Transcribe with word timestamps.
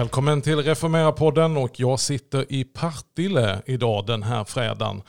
Välkommen 0.00 0.42
till 0.42 0.58
Reformera-podden 0.58 1.56
och 1.56 1.80
jag 1.80 2.00
sitter 2.00 2.52
i 2.52 2.64
Partille 2.64 3.62
idag 3.66 4.06
den 4.06 4.22
här 4.22 4.44
fredagen. 4.44 5.02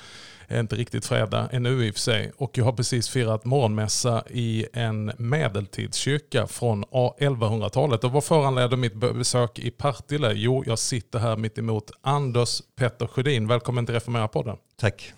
Inte 0.52 0.76
riktigt 0.76 1.06
fredag 1.06 1.50
ännu 1.52 1.86
i 1.86 1.92
och 1.92 1.94
för 1.96 2.00
sig. 2.00 2.32
Och 2.38 2.58
jag 2.58 2.66
har 2.66 2.74
precis 2.74 3.10
firat 3.10 3.46
morgonmässa 3.46 4.24
i 4.30 4.66
en 4.74 5.12
medeltidskyrka 5.18 6.48
från 6.48 6.86
1100-talet. 6.86 8.04
Och 8.04 8.12
vad 8.12 8.24
föranledde 8.24 8.78
mitt 8.78 8.96
besök 8.96 9.60
i 9.60 9.72
Partille? 9.72 10.34
Jo, 10.36 10.64
jag 10.68 10.80
sitter 10.80 11.20
här 11.20 11.38
mitt 11.38 11.58
emot 11.58 11.92
Anders 12.02 12.62
Petter 12.76 13.08
Sjödin. 13.08 13.48
Välkommen 13.48 13.86
till 13.86 13.96
Reformera-podden. 13.96 14.58
Tack. 14.80 15.14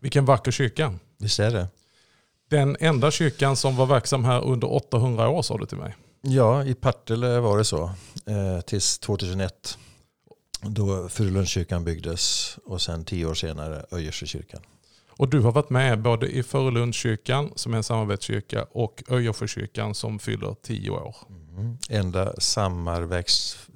Vilken 0.00 0.24
vacker 0.24 0.50
kyrka. 0.50 0.94
Visst 1.18 1.38
är 1.38 1.50
det. 1.50 1.66
Den 2.50 2.76
enda 2.80 3.10
kyrkan 3.10 3.56
som 3.56 3.76
var 3.76 3.86
verksam 3.86 4.24
här 4.24 4.44
under 4.44 4.72
800 4.72 5.28
år 5.28 5.42
sa 5.42 5.58
du 5.58 5.66
till 5.66 5.78
mig. 5.78 5.94
Ja, 6.20 6.64
i 6.64 6.74
Partille 6.74 7.40
var 7.40 7.58
det 7.58 7.64
så. 7.64 7.90
Eh, 8.26 8.60
tills 8.60 8.98
2001. 8.98 9.78
Då 10.62 11.08
Furulundskyrkan 11.08 11.84
byggdes 11.84 12.58
och 12.64 12.80
sen 12.80 13.04
tio 13.04 13.26
år 13.26 13.34
senare 13.34 13.84
Öjersjökyrkan. 13.90 14.60
Och 15.18 15.28
du 15.28 15.40
har 15.40 15.52
varit 15.52 15.70
med 15.70 16.02
både 16.02 16.26
i 16.26 16.42
Furulundskyrkan 16.42 17.52
som 17.56 17.72
är 17.72 17.76
en 17.76 17.82
samarbetskyrka 17.82 18.66
och 18.72 19.02
Öjersjökyrkan 19.08 19.94
som 19.94 20.18
fyller 20.18 20.56
tio 20.62 20.90
år. 20.90 21.16
Mm. 21.28 21.78
Enda 21.90 22.40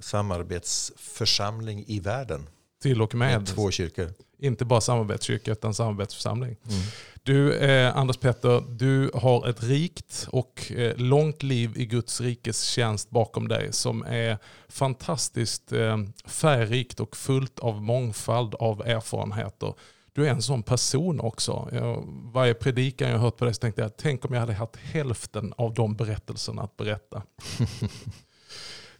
samarbetsförsamling 0.01 1.85
i 1.87 2.01
världen. 2.01 2.49
Till 2.83 3.03
och 3.03 3.15
med. 3.15 3.47
två 3.47 3.71
kyrkor. 3.71 4.09
Inte 4.39 4.65
bara 4.65 4.81
samarbetskyrka 4.81 5.53
utan 5.53 5.75
samarbetsförsamling. 5.75 6.57
Mm. 6.69 6.83
Du 7.23 7.55
eh, 7.55 7.97
Anders 7.97 8.17
Petter, 8.17 8.65
du 8.69 9.11
har 9.15 9.49
ett 9.49 9.63
rikt 9.63 10.29
och 10.31 10.73
eh, 10.73 10.97
långt 10.97 11.43
liv 11.43 11.73
i 11.77 11.87
Guds 11.87 12.21
rikes 12.21 12.63
tjänst 12.63 13.11
bakom 13.11 13.49
dig 13.49 13.73
som 13.73 14.03
är 14.03 14.39
fantastiskt 14.69 15.73
eh, 15.73 15.99
färgrikt 16.25 17.01
och 17.01 17.17
fullt 17.17 17.59
av 17.59 17.83
mångfald 17.83 18.55
av 18.55 18.83
erfarenheter. 18.87 19.75
Du 20.13 20.27
är 20.27 20.31
en 20.31 20.43
sån 20.43 20.63
person 20.63 21.21
också. 21.21 21.69
Jag, 21.73 22.05
varje 22.33 22.55
predikan 22.55 23.11
jag 23.11 23.19
hört 23.19 23.37
på 23.37 23.45
dig 23.45 23.55
så 23.55 23.61
tänkte 23.61 23.83
jag, 23.83 23.97
tänk 23.97 24.25
om 24.25 24.35
jag 24.35 24.41
hade 24.41 24.53
haft 24.53 24.77
hälften 24.77 25.53
av 25.57 25.75
de 25.75 25.95
berättelserna 25.97 26.63
att 26.63 26.77
berätta. 26.77 27.23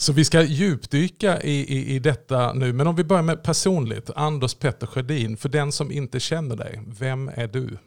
Så 0.03 0.13
vi 0.13 0.25
ska 0.25 0.43
djupdyka 0.43 1.43
i, 1.43 1.51
i, 1.51 1.95
i 1.95 1.99
detta 1.99 2.53
nu. 2.53 2.73
Men 2.73 2.87
om 2.87 2.97
vi 2.97 3.05
börjar 3.05 3.23
med 3.23 3.43
personligt. 3.43 4.11
Anders 4.17 4.55
Petter 4.55 4.87
Sjödin, 4.87 5.37
för 5.37 5.49
den 5.49 5.73
som 5.73 5.93
inte 5.93 6.21
känner 6.21 6.57
dig, 6.57 6.83
vem 6.87 7.31
är 7.35 7.47
du? 7.47 7.79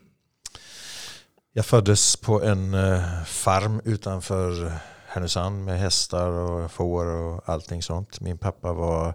Jag 1.54 1.66
föddes 1.66 2.16
på 2.16 2.44
en 2.44 2.74
eh, 2.74 3.24
farm 3.26 3.82
utanför 3.86 4.74
Härnösand 5.08 5.66
med 5.66 5.80
hästar 5.80 6.30
och 6.30 6.72
får 6.72 7.06
och 7.06 7.50
allting 7.50 7.84
sånt. 7.84 8.22
Min 8.22 8.38
pappa 8.38 8.74
var 8.74 9.14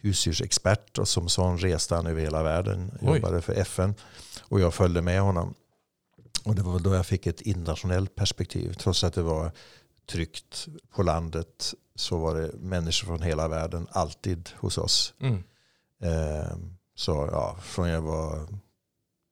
husdjursexpert 0.00 0.98
och 0.98 1.08
som 1.08 1.28
sån 1.28 1.58
reste 1.58 1.94
han 1.94 2.06
över 2.06 2.20
hela 2.20 2.42
världen. 2.42 2.98
Oj. 3.00 3.16
Jobbade 3.16 3.40
för 3.42 3.52
FN 3.52 3.94
och 4.42 4.60
jag 4.60 4.74
följde 4.74 5.02
med 5.02 5.20
honom. 5.20 5.54
Och 6.44 6.54
det 6.54 6.62
var 6.62 6.78
då 6.78 6.94
jag 6.94 7.06
fick 7.06 7.26
ett 7.26 7.40
internationellt 7.40 8.14
perspektiv. 8.14 8.72
Trots 8.72 9.04
att 9.04 9.14
det 9.14 9.22
var 9.22 9.52
tryggt 10.10 10.68
på 10.94 11.02
landet 11.02 11.74
så 11.94 12.18
var 12.18 12.34
det 12.34 12.52
människor 12.58 13.06
från 13.06 13.22
hela 13.22 13.48
världen 13.48 13.86
alltid 13.90 14.50
hos 14.56 14.78
oss. 14.78 15.14
Mm. 15.20 15.42
Eh, 16.02 16.56
så 16.94 17.28
ja, 17.32 17.56
från 17.62 17.88
jag 17.88 18.02
var 18.02 18.48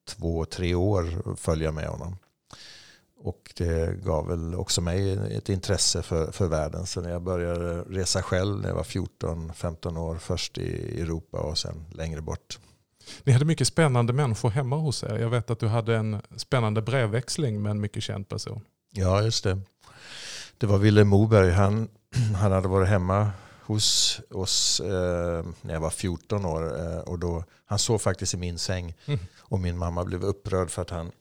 två, 0.09 0.45
tre 0.45 0.75
år 0.75 1.37
följde 1.37 1.65
jag 1.65 1.75
med 1.75 1.89
honom. 1.89 2.17
Och 3.21 3.53
det 3.57 4.05
gav 4.05 4.27
väl 4.29 4.55
också 4.55 4.81
mig 4.81 5.13
ett 5.37 5.49
intresse 5.49 6.03
för, 6.03 6.33
för 6.33 6.47
världen. 6.47 6.87
Så 6.87 7.01
när 7.01 7.11
jag 7.11 7.23
började 7.23 7.83
resa 7.83 8.23
själv 8.23 8.61
när 8.61 8.69
jag 8.69 8.75
var 8.75 8.83
14-15 8.83 9.99
år. 9.99 10.17
Först 10.17 10.59
i 10.59 11.01
Europa 11.01 11.39
och 11.39 11.59
sen 11.59 11.85
längre 11.93 12.21
bort. 12.21 12.59
Ni 13.25 13.33
hade 13.33 13.45
mycket 13.45 13.67
spännande 13.67 14.13
människor 14.13 14.51
hemma 14.51 14.77
hos 14.77 15.03
er. 15.03 15.19
Jag 15.19 15.31
vet 15.31 15.51
att 15.51 15.61
du 15.61 15.67
hade 15.67 15.97
en 15.97 16.23
spännande 16.37 16.83
brevväxling 16.83 17.63
med 17.63 17.71
en 17.71 17.81
mycket 17.81 18.03
känd 18.03 18.29
person. 18.29 18.61
Ja, 18.91 19.23
just 19.23 19.45
det. 19.45 19.61
Det 20.59 20.67
var 20.67 20.79
Ville 20.79 21.05
Moberg. 21.05 21.51
Han, 21.51 21.89
han 22.35 22.53
hade 22.53 22.69
varit 22.69 22.89
hemma 22.89 23.31
hos 23.63 24.21
oss 24.31 24.81
eh, 24.81 25.45
när 25.61 25.75
jag 25.75 25.81
var 25.81 25.91
14 25.91 26.45
år. 26.45 26.81
Eh, 26.81 26.99
och 26.99 27.19
då, 27.19 27.45
han 27.65 27.79
sov 27.79 27.99
faktiskt 27.99 28.35
i 28.35 28.37
min 28.37 28.59
säng. 28.59 28.95
Mm. 29.07 29.21
Och 29.39 29.61
min 29.61 29.79
mamma 29.79 30.05
blev 30.05 30.25
upprörd 30.25 30.71
för 30.71 30.83
att 30.83 30.91
han 30.91 31.13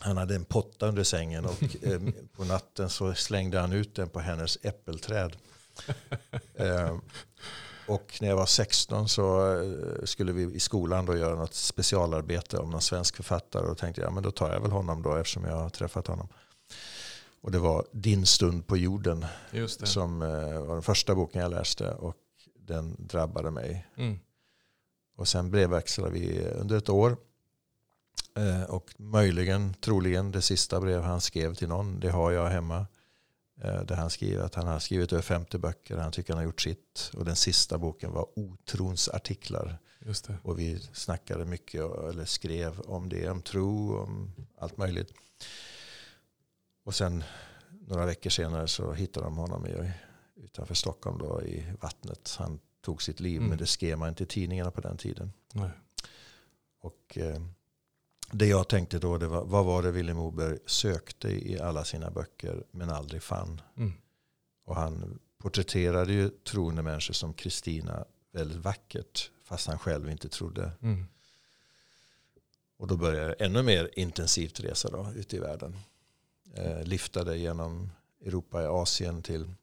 han 0.00 0.16
hade 0.16 0.34
en 0.34 0.44
potta 0.44 0.86
under 0.86 1.04
sängen 1.04 1.44
och 1.44 1.62
eh, 1.82 2.00
på 2.36 2.44
natten 2.44 2.90
så 2.90 3.14
slängde 3.14 3.58
han 3.58 3.72
ut 3.72 3.94
den 3.94 4.08
på 4.08 4.20
hennes 4.20 4.58
äppelträd. 4.62 5.36
Eh, 6.58 6.96
och 7.86 8.18
när 8.20 8.28
jag 8.28 8.36
var 8.36 8.46
16 8.46 9.08
så 9.08 9.54
eh, 9.62 10.04
skulle 10.04 10.32
vi 10.32 10.54
i 10.54 10.60
skolan 10.60 11.06
då 11.06 11.16
göra 11.16 11.34
något 11.34 11.54
specialarbete 11.54 12.58
om 12.58 12.70
någon 12.70 12.80
svensk 12.80 13.16
författare. 13.16 13.66
Och 13.66 13.78
tänkte 13.78 14.00
jag, 14.00 14.12
men 14.12 14.22
då 14.22 14.30
tar 14.30 14.52
jag 14.52 14.60
väl 14.60 14.70
honom 14.70 15.02
då 15.02 15.16
eftersom 15.16 15.44
jag 15.44 15.56
har 15.56 15.68
träffat 15.68 16.06
honom. 16.06 16.28
Och 17.46 17.52
det 17.52 17.58
var 17.58 17.86
Din 17.92 18.26
stund 18.26 18.66
på 18.66 18.76
jorden 18.76 19.26
som 19.86 20.18
var 20.66 20.72
den 20.72 20.82
första 20.82 21.14
boken 21.14 21.42
jag 21.42 21.50
läste. 21.50 21.90
Och 21.90 22.16
den 22.54 22.96
drabbade 22.98 23.50
mig. 23.50 23.86
Mm. 23.96 24.18
Och 25.16 25.28
sen 25.28 25.50
brevväxlade 25.50 26.12
vi 26.12 26.48
under 26.48 26.76
ett 26.76 26.88
år. 26.88 27.16
Eh, 28.36 28.62
och 28.62 28.94
möjligen, 28.96 29.74
troligen, 29.74 30.32
det 30.32 30.42
sista 30.42 30.80
brev 30.80 31.02
han 31.02 31.20
skrev 31.20 31.54
till 31.54 31.68
någon, 31.68 32.00
det 32.00 32.10
har 32.10 32.30
jag 32.30 32.48
hemma. 32.48 32.86
Eh, 33.62 33.82
där 33.82 33.96
han 33.96 34.10
skriver 34.10 34.44
att 34.44 34.54
han 34.54 34.66
har 34.66 34.78
skrivit 34.78 35.12
över 35.12 35.22
50 35.22 35.58
böcker, 35.58 35.96
han 35.96 36.12
tycker 36.12 36.32
han 36.32 36.38
har 36.38 36.44
gjort 36.44 36.60
sitt. 36.60 37.10
Och 37.14 37.24
den 37.24 37.36
sista 37.36 37.78
boken 37.78 38.12
var 38.12 38.38
Otrons 38.38 39.08
artiklar. 39.08 39.78
Och 40.42 40.58
vi 40.58 40.78
snackade 40.92 41.44
mycket, 41.44 41.80
eller 41.80 42.24
skrev 42.24 42.80
om 42.80 43.08
det, 43.08 43.30
om 43.30 43.42
tro, 43.42 43.98
om 43.98 44.32
allt 44.58 44.76
möjligt. 44.76 45.12
Och 46.86 46.94
sen 46.94 47.24
några 47.86 48.06
veckor 48.06 48.30
senare 48.30 48.68
så 48.68 48.92
hittade 48.92 49.26
de 49.26 49.36
honom 49.36 49.66
i, 49.66 49.92
utanför 50.36 50.74
Stockholm 50.74 51.18
då, 51.18 51.42
i 51.42 51.64
vattnet. 51.80 52.36
Han 52.38 52.58
tog 52.80 53.02
sitt 53.02 53.20
liv, 53.20 53.36
mm. 53.36 53.48
men 53.48 53.58
det 53.58 53.66
skrev 53.66 53.98
man 53.98 54.08
inte 54.08 54.22
i 54.22 54.26
tidningarna 54.26 54.70
på 54.70 54.80
den 54.80 54.96
tiden. 54.96 55.32
Nej. 55.52 55.70
Och... 56.80 57.18
Eh, 57.18 57.40
det 58.32 58.46
jag 58.46 58.68
tänkte 58.68 58.98
då 58.98 59.18
det 59.18 59.26
var 59.26 59.44
vad 59.44 59.64
var 59.64 59.82
det 59.82 59.90
Vilhelm 59.90 60.18
Moberg 60.18 60.58
sökte 60.66 61.28
i 61.28 61.60
alla 61.60 61.84
sina 61.84 62.10
böcker 62.10 62.64
men 62.70 62.90
aldrig 62.90 63.22
fann. 63.22 63.60
Mm. 63.76 63.92
Och 64.64 64.76
han 64.76 65.18
porträtterade 65.38 66.12
ju 66.12 66.28
troende 66.28 66.82
människor 66.82 67.14
som 67.14 67.34
Kristina 67.34 68.04
väldigt 68.32 68.58
vackert 68.58 69.30
fast 69.44 69.66
han 69.66 69.78
själv 69.78 70.10
inte 70.10 70.28
trodde. 70.28 70.70
Mm. 70.82 71.06
Och 72.76 72.86
då 72.86 72.96
började 72.96 73.26
jag 73.26 73.40
ännu 73.40 73.62
mer 73.62 73.90
intensivt 73.96 74.60
resa 74.60 74.90
då, 74.90 75.12
ute 75.16 75.36
i 75.36 75.38
världen. 75.38 75.76
Eh, 76.54 76.82
liftade 76.82 77.36
genom 77.36 77.90
Europa, 78.24 78.62
i 78.62 78.66
Asien 78.66 79.22
till 79.22 79.54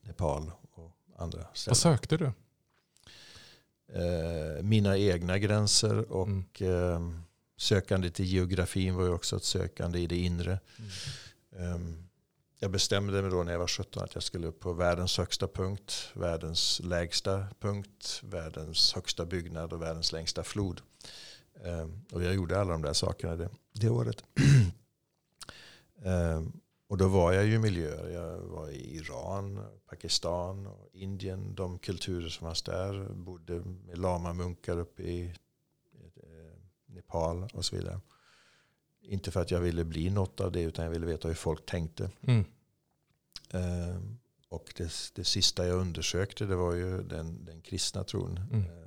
Nepal 0.00 0.52
och 0.72 0.90
andra 1.16 1.46
ställen. 1.54 1.70
Vad 1.70 1.76
sökte 1.76 2.16
du? 2.16 2.32
Eh, 3.92 4.62
mina 4.62 4.98
egna 4.98 5.38
gränser 5.38 6.12
och 6.12 6.28
mm. 6.60 7.14
eh, 7.14 7.20
sökande 7.56 8.10
till 8.10 8.24
geografin 8.24 8.94
var 8.94 9.04
ju 9.04 9.12
också 9.12 9.36
ett 9.36 9.44
sökande 9.44 9.98
i 9.98 10.06
det 10.06 10.16
inre. 10.16 10.60
Mm. 11.56 11.74
Um, 11.74 12.08
jag 12.58 12.70
bestämde 12.70 13.22
mig 13.22 13.30
då 13.30 13.42
när 13.42 13.52
jag 13.52 13.58
var 13.58 13.66
17 13.66 14.02
att 14.02 14.14
jag 14.14 14.22
skulle 14.22 14.46
upp 14.46 14.60
på 14.60 14.72
världens 14.72 15.18
högsta 15.18 15.48
punkt, 15.48 16.10
världens 16.14 16.80
lägsta 16.84 17.46
punkt, 17.60 18.20
världens 18.22 18.92
högsta 18.92 19.24
byggnad 19.24 19.72
och 19.72 19.82
världens 19.82 20.12
längsta 20.12 20.42
flod. 20.42 20.80
Um, 21.64 22.04
och 22.12 22.22
jag 22.22 22.34
gjorde 22.34 22.60
alla 22.60 22.72
de 22.72 22.82
där 22.82 22.92
sakerna 22.92 23.36
det, 23.36 23.48
det 23.72 23.88
året. 23.88 24.24
um, 26.04 26.60
och 26.88 26.98
då 26.98 27.08
var 27.08 27.32
jag 27.32 27.46
ju 27.46 27.54
i 27.54 27.58
miljöer. 27.58 28.08
Jag 28.08 28.38
var 28.38 28.68
i 28.70 28.96
Iran, 28.96 29.64
Pakistan 29.86 30.66
och 30.66 30.88
Indien. 30.92 31.54
De 31.54 31.78
kulturer 31.78 32.28
som 32.28 32.46
fanns 32.46 32.62
där. 32.62 33.08
Bodde 33.14 33.60
med 33.60 33.98
lamamunkar 33.98 34.78
uppe 34.78 35.02
i 35.02 35.34
Nepal 36.92 37.48
och 37.54 37.64
så 37.64 37.76
vidare. 37.76 38.00
Inte 39.00 39.30
för 39.30 39.40
att 39.40 39.50
jag 39.50 39.60
ville 39.60 39.84
bli 39.84 40.10
något 40.10 40.40
av 40.40 40.52
det 40.52 40.62
utan 40.62 40.84
jag 40.84 40.92
ville 40.92 41.06
veta 41.06 41.28
hur 41.28 41.34
folk 41.34 41.66
tänkte. 41.66 42.10
Mm. 42.22 42.44
Eh, 43.50 44.00
och 44.48 44.74
det, 44.76 44.92
det 45.14 45.24
sista 45.24 45.66
jag 45.66 45.78
undersökte 45.78 46.46
det 46.46 46.56
var 46.56 46.74
ju 46.74 47.02
den, 47.02 47.44
den 47.44 47.60
kristna 47.60 48.04
tron. 48.04 48.40
Mm. 48.52 48.62
Eh, 48.62 48.82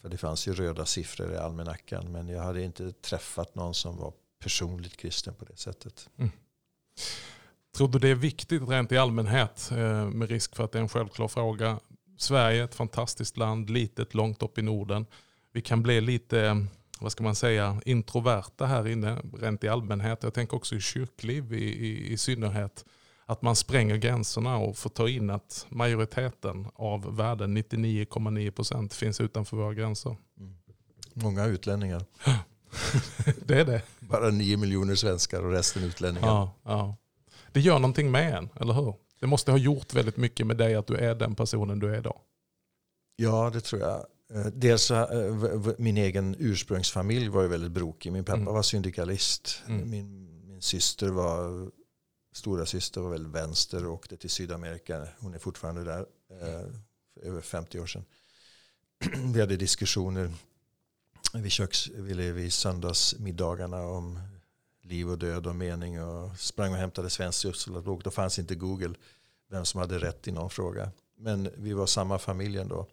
för 0.00 0.08
det 0.08 0.18
fanns 0.18 0.48
ju 0.48 0.52
röda 0.52 0.86
siffror 0.86 1.32
i 1.32 1.36
almanackan 1.36 2.12
men 2.12 2.28
jag 2.28 2.42
hade 2.42 2.62
inte 2.62 2.92
träffat 2.92 3.54
någon 3.54 3.74
som 3.74 3.96
var 3.96 4.12
personligt 4.38 4.96
kristen 4.96 5.34
på 5.34 5.44
det 5.44 5.56
sättet. 5.56 6.08
Mm. 6.16 6.30
Tror 7.76 7.88
du 7.88 7.98
det 7.98 8.08
är 8.08 8.14
viktigt 8.14 8.68
rent 8.68 8.92
i 8.92 8.98
allmänhet 8.98 9.70
eh, 9.72 10.10
med 10.10 10.30
risk 10.30 10.56
för 10.56 10.64
att 10.64 10.72
det 10.72 10.78
är 10.78 10.82
en 10.82 10.88
självklar 10.88 11.28
fråga? 11.28 11.80
Sverige 12.18 12.60
är 12.60 12.64
ett 12.64 12.74
fantastiskt 12.74 13.36
land, 13.36 13.70
litet, 13.70 14.14
långt 14.14 14.42
upp 14.42 14.58
i 14.58 14.62
Norden 14.62 15.06
vi 15.52 15.62
kan 15.62 15.82
bli 15.82 16.00
lite, 16.00 16.66
vad 17.00 17.12
ska 17.12 17.24
man 17.24 17.34
säga, 17.34 17.80
introverta 17.84 18.66
här 18.66 18.88
inne 18.88 19.22
rent 19.40 19.64
i 19.64 19.68
allmänhet. 19.68 20.22
Jag 20.22 20.34
tänker 20.34 20.56
också 20.56 20.74
i 20.74 20.80
kyrkliv 20.80 21.52
i, 21.52 21.64
i, 21.64 22.12
i 22.12 22.16
synnerhet. 22.16 22.84
att 23.26 23.42
man 23.42 23.56
spränger 23.56 23.96
gränserna 23.96 24.56
och 24.56 24.78
får 24.78 24.90
ta 24.90 25.08
in 25.08 25.30
att 25.30 25.66
majoriteten 25.68 26.66
av 26.74 27.16
världen, 27.16 27.58
99,9% 27.58 28.94
finns 28.94 29.20
utanför 29.20 29.56
våra 29.56 29.74
gränser. 29.74 30.16
Mm. 30.38 30.54
Många 31.12 31.46
utlänningar. 31.46 32.04
det 33.46 33.60
är 33.60 33.64
det. 33.64 33.82
Bara 34.00 34.30
nio 34.30 34.56
miljoner 34.56 34.94
svenskar 34.94 35.42
och 35.42 35.52
resten 35.52 35.84
utlänningar. 35.84 36.28
Ja, 36.28 36.54
ja. 36.64 36.96
Det 37.52 37.60
gör 37.60 37.78
någonting 37.78 38.10
med 38.10 38.34
en, 38.34 38.48
eller 38.60 38.72
hur? 38.72 38.94
Det 39.20 39.26
måste 39.26 39.50
ha 39.50 39.58
gjort 39.58 39.94
väldigt 39.94 40.16
mycket 40.16 40.46
med 40.46 40.56
dig 40.56 40.74
att 40.74 40.86
du 40.86 40.96
är 40.96 41.14
den 41.14 41.34
personen 41.34 41.78
du 41.78 41.94
är 41.94 41.98
idag. 41.98 42.20
Ja, 43.16 43.50
det 43.50 43.60
tror 43.60 43.82
jag. 43.82 44.06
Eh, 44.34 44.46
dels 44.46 44.90
eh, 44.90 45.26
min 45.78 45.96
egen 45.96 46.36
ursprungsfamilj 46.38 47.28
var 47.28 47.42
ju 47.42 47.48
väldigt 47.48 47.72
brokig. 47.72 48.12
Min 48.12 48.24
pappa 48.24 48.40
mm. 48.40 48.54
var 48.54 48.62
syndikalist. 48.62 49.62
Mm. 49.66 49.90
Min, 49.90 50.46
min 50.46 50.62
syster 50.62 51.08
var, 51.08 51.70
stora 52.32 52.66
syster 52.66 53.00
var 53.00 53.10
väldigt 53.10 53.32
vänster 53.32 53.86
och 53.86 53.94
åkte 53.94 54.16
till 54.16 54.30
Sydamerika. 54.30 55.08
Hon 55.18 55.34
är 55.34 55.38
fortfarande 55.38 55.84
där, 55.84 56.06
för 56.28 56.72
över 57.22 57.40
50 57.40 57.80
år 57.80 57.86
sedan. 57.86 58.04
Vi 59.32 59.40
hade 59.40 59.56
diskussioner 59.56 60.32
vid, 61.32 61.52
köks, 61.52 61.88
vid 61.88 62.52
söndagsmiddagarna 62.52 63.82
om 63.82 64.18
liv 64.82 65.10
och 65.10 65.18
död 65.18 65.46
och 65.46 65.56
mening 65.56 66.02
och 66.02 66.38
sprang 66.38 66.72
och 66.72 66.78
hämtade 66.78 67.10
Svensk 67.10 67.44
Uppsalabok. 67.44 68.04
Då 68.04 68.10
fanns 68.10 68.38
inte 68.38 68.54
Google 68.54 68.94
vem 69.50 69.64
som 69.64 69.80
hade 69.80 69.98
rätt 69.98 70.28
i 70.28 70.32
någon 70.32 70.50
fråga. 70.50 70.90
Men 71.16 71.50
vi 71.56 71.72
var 71.72 71.86
samma 71.86 72.18
familj 72.18 72.58
ändå. 72.58 72.86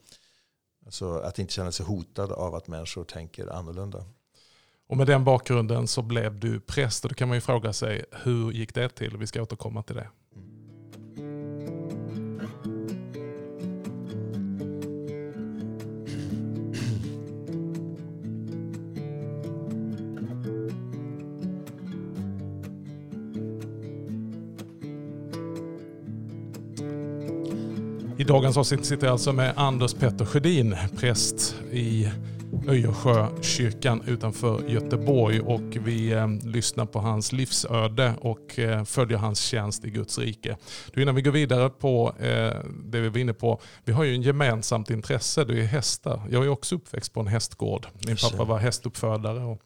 Alltså 0.85 1.19
att 1.19 1.39
inte 1.39 1.53
känna 1.53 1.71
sig 1.71 1.85
hotad 1.85 2.31
av 2.31 2.55
att 2.55 2.67
människor 2.67 3.03
tänker 3.03 3.47
annorlunda. 3.47 4.05
Och 4.87 4.97
med 4.97 5.07
den 5.07 5.23
bakgrunden 5.23 5.87
så 5.87 6.01
blev 6.01 6.39
du 6.39 6.59
präst 6.59 7.05
och 7.05 7.09
då 7.09 7.15
kan 7.15 7.27
man 7.27 7.37
ju 7.37 7.41
fråga 7.41 7.73
sig 7.73 8.05
hur 8.11 8.51
gick 8.51 8.73
det 8.73 8.89
till? 8.89 9.17
Vi 9.17 9.27
ska 9.27 9.41
återkomma 9.41 9.83
till 9.83 9.95
det. 9.95 10.09
I 28.25 28.27
dagens 28.27 28.57
avsnitt 28.57 28.85
sitter 28.85 29.07
jag 29.07 29.11
alltså 29.11 29.33
med 29.33 29.53
Anders 29.55 29.93
Petter 29.93 30.25
Sjödin, 30.25 30.75
präst 30.97 31.55
i 31.71 32.11
Öjersjökyrkan 32.67 34.01
utanför 34.07 34.61
Göteborg 34.67 35.39
och 35.39 35.61
vi 35.61 36.11
eh, 36.11 36.27
lyssnar 36.43 36.85
på 36.85 36.99
hans 36.99 37.31
livsöde 37.31 38.13
och 38.21 38.59
eh, 38.59 38.83
följer 38.83 39.17
hans 39.17 39.39
tjänst 39.39 39.85
i 39.85 39.89
Guds 39.89 40.19
rike. 40.19 40.57
Du, 40.93 41.01
innan 41.01 41.15
vi 41.15 41.21
går 41.21 41.31
vidare 41.31 41.69
på 41.69 42.13
eh, 42.19 42.53
det 42.85 42.99
vi 42.99 43.09
var 43.09 43.17
inne 43.17 43.33
på, 43.33 43.61
vi 43.83 43.93
har 43.93 44.03
ju 44.03 44.15
en 44.15 44.21
gemensamt 44.21 44.89
intresse, 44.89 45.43
det 45.43 45.59
är 45.59 45.65
hästar. 45.65 46.21
Jag 46.31 46.45
är 46.45 46.49
också 46.49 46.75
uppväxt 46.75 47.13
på 47.13 47.19
en 47.19 47.27
hästgård. 47.27 47.87
Min 48.07 48.17
pappa 48.17 48.43
var 48.43 48.57
hästuppfödare 48.57 49.43
och 49.43 49.61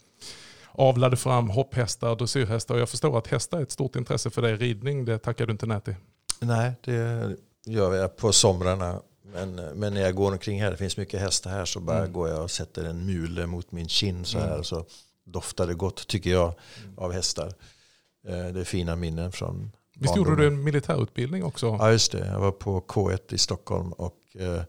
avlade 0.72 1.18
fram 1.18 1.50
hopphästar 1.50 2.10
och 2.10 2.18
dressyrhästar 2.18 2.78
jag 2.78 2.90
förstår 2.90 3.18
att 3.18 3.28
hästar 3.28 3.58
är 3.58 3.64
ett 3.64 3.72
stort 3.72 3.96
intresse 3.96 4.30
för 4.30 4.42
dig. 4.42 4.56
Ridning, 4.56 5.06
det 5.06 5.18
tackar 5.18 5.46
du 5.46 5.52
inte 5.52 5.66
nej 5.66 5.82
till. 5.82 5.96
Nej, 6.42 6.74
det 6.84 7.36
gör 7.72 7.94
jag 7.94 8.18
på 8.18 8.34
somrarna. 8.34 9.02
Men, 9.22 9.56
men 9.56 9.94
när 9.94 10.02
jag 10.02 10.16
går 10.16 10.32
omkring 10.32 10.62
här, 10.62 10.72
det 10.72 10.78
finns 10.78 10.98
mycket 10.98 11.20
hästar 11.20 11.52
här, 11.52 11.66
så 11.66 11.80
bara 11.80 12.00
mm. 12.00 12.14
går 12.14 12.30
jag 12.30 12.44
och 12.44 12.52
sätter 12.52 12.84
en 12.84 13.06
mule 13.06 13.48
mot 13.48 13.72
min 13.72 13.88
kind 13.88 14.28
så 14.28 14.40
här. 14.40 14.52
Mm. 14.52 14.64
Så 14.64 14.86
doftar 15.26 15.68
det 15.68 15.74
gott 15.74 16.08
tycker 16.08 16.30
jag 16.30 16.54
mm. 16.84 16.98
av 16.98 17.12
hästar. 17.12 17.54
Eh, 18.28 18.48
det 18.48 18.60
är 18.60 18.64
fina 18.64 18.96
minnen 18.96 19.32
från 19.32 19.72
Visst 20.02 20.18
gjorde 20.18 20.36
du 20.36 20.48
en 20.48 20.64
militärutbildning 20.64 21.44
också? 21.44 21.66
Ja 21.80 21.92
just 21.92 22.12
det, 22.12 22.28
jag 22.28 22.40
var 22.40 22.52
på 22.52 22.82
K1 22.82 23.34
i 23.34 23.38
Stockholm 23.38 23.94
och 23.94 24.18
eh, 24.40 24.62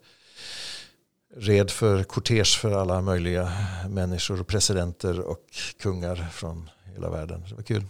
red 1.37 1.71
för 1.71 2.03
kortege 2.03 2.59
för 2.59 2.73
alla 2.73 3.01
möjliga 3.01 3.53
människor, 3.89 4.43
presidenter 4.43 5.21
och 5.21 5.45
kungar 5.81 6.29
från 6.33 6.71
hela 6.85 7.11
världen. 7.11 7.45
Det 7.49 7.55
var 7.55 7.63
kul. 7.63 7.85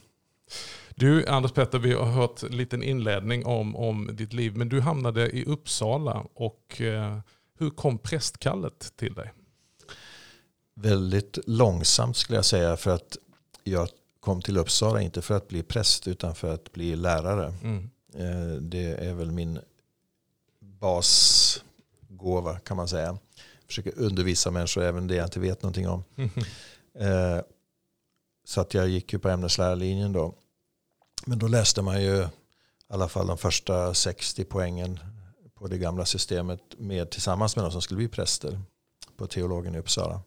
Du 1.01 1.27
Anders 1.27 1.53
Petter, 1.53 1.79
vi 1.79 1.93
har 1.93 2.07
hört 2.07 2.43
en 2.43 2.57
liten 2.57 2.83
inledning 2.83 3.47
om, 3.47 3.77
om 3.77 4.11
ditt 4.13 4.33
liv. 4.33 4.57
Men 4.57 4.69
du 4.69 4.81
hamnade 4.81 5.31
i 5.31 5.45
Uppsala. 5.45 6.27
och 6.35 6.81
eh, 6.81 7.19
Hur 7.59 7.71
kom 7.71 7.99
prästkallet 7.99 8.93
till 8.97 9.15
dig? 9.15 9.33
Väldigt 10.75 11.39
långsamt 11.47 12.17
skulle 12.17 12.39
jag 12.39 12.45
säga. 12.45 12.77
För 12.77 12.91
att 12.91 13.17
jag 13.65 13.89
kom 14.21 14.43
till 14.43 14.57
Uppsala 14.57 15.01
inte 15.01 15.23
för 15.23 15.37
att 15.37 15.49
bli 15.49 15.63
präst 15.63 16.09
utan 16.09 16.35
för 16.35 16.55
att 16.55 16.73
bli 16.73 16.97
lärare. 16.97 17.55
Mm. 17.63 17.91
Eh, 18.15 18.63
det 18.63 19.07
är 19.07 19.15
väl 19.15 19.31
min 19.31 19.59
basgåva 20.61 22.59
kan 22.59 22.77
man 22.77 22.89
säga. 22.89 23.19
Försöka 23.67 23.91
undervisa 23.91 24.51
människor 24.51 24.83
även 24.83 25.07
det 25.07 25.15
jag 25.15 25.27
inte 25.27 25.41
vet 25.41 25.63
någonting 25.63 25.89
om. 25.89 26.05
Mm. 26.17 26.31
Så 28.45 28.61
att 28.61 28.75
jag 28.75 28.89
gick 28.89 29.13
ju 29.13 29.19
på 29.19 29.29
ämneslärarlinjen 29.29 30.13
då. 30.13 30.35
Men 31.27 31.39
då 31.39 31.49
läste 31.49 31.83
man 31.83 32.03
ju 32.03 32.17
i 32.23 32.29
alla 32.89 33.09
fall 33.09 33.27
de 33.27 33.39
första 33.39 33.95
60 33.95 34.45
poängen 34.45 35.01
på 35.55 35.67
det 35.67 35.79
gamla 35.79 36.05
systemet 36.05 36.61
med, 36.79 37.11
tillsammans 37.11 37.57
med 37.57 37.65
de 37.65 37.73
som 37.73 37.83
skulle 37.83 37.99
bli 37.99 38.09
präster 38.09 38.61
på 39.17 39.27
teologen 39.27 39.75
i 39.75 39.79
Uppsala. 39.79 40.21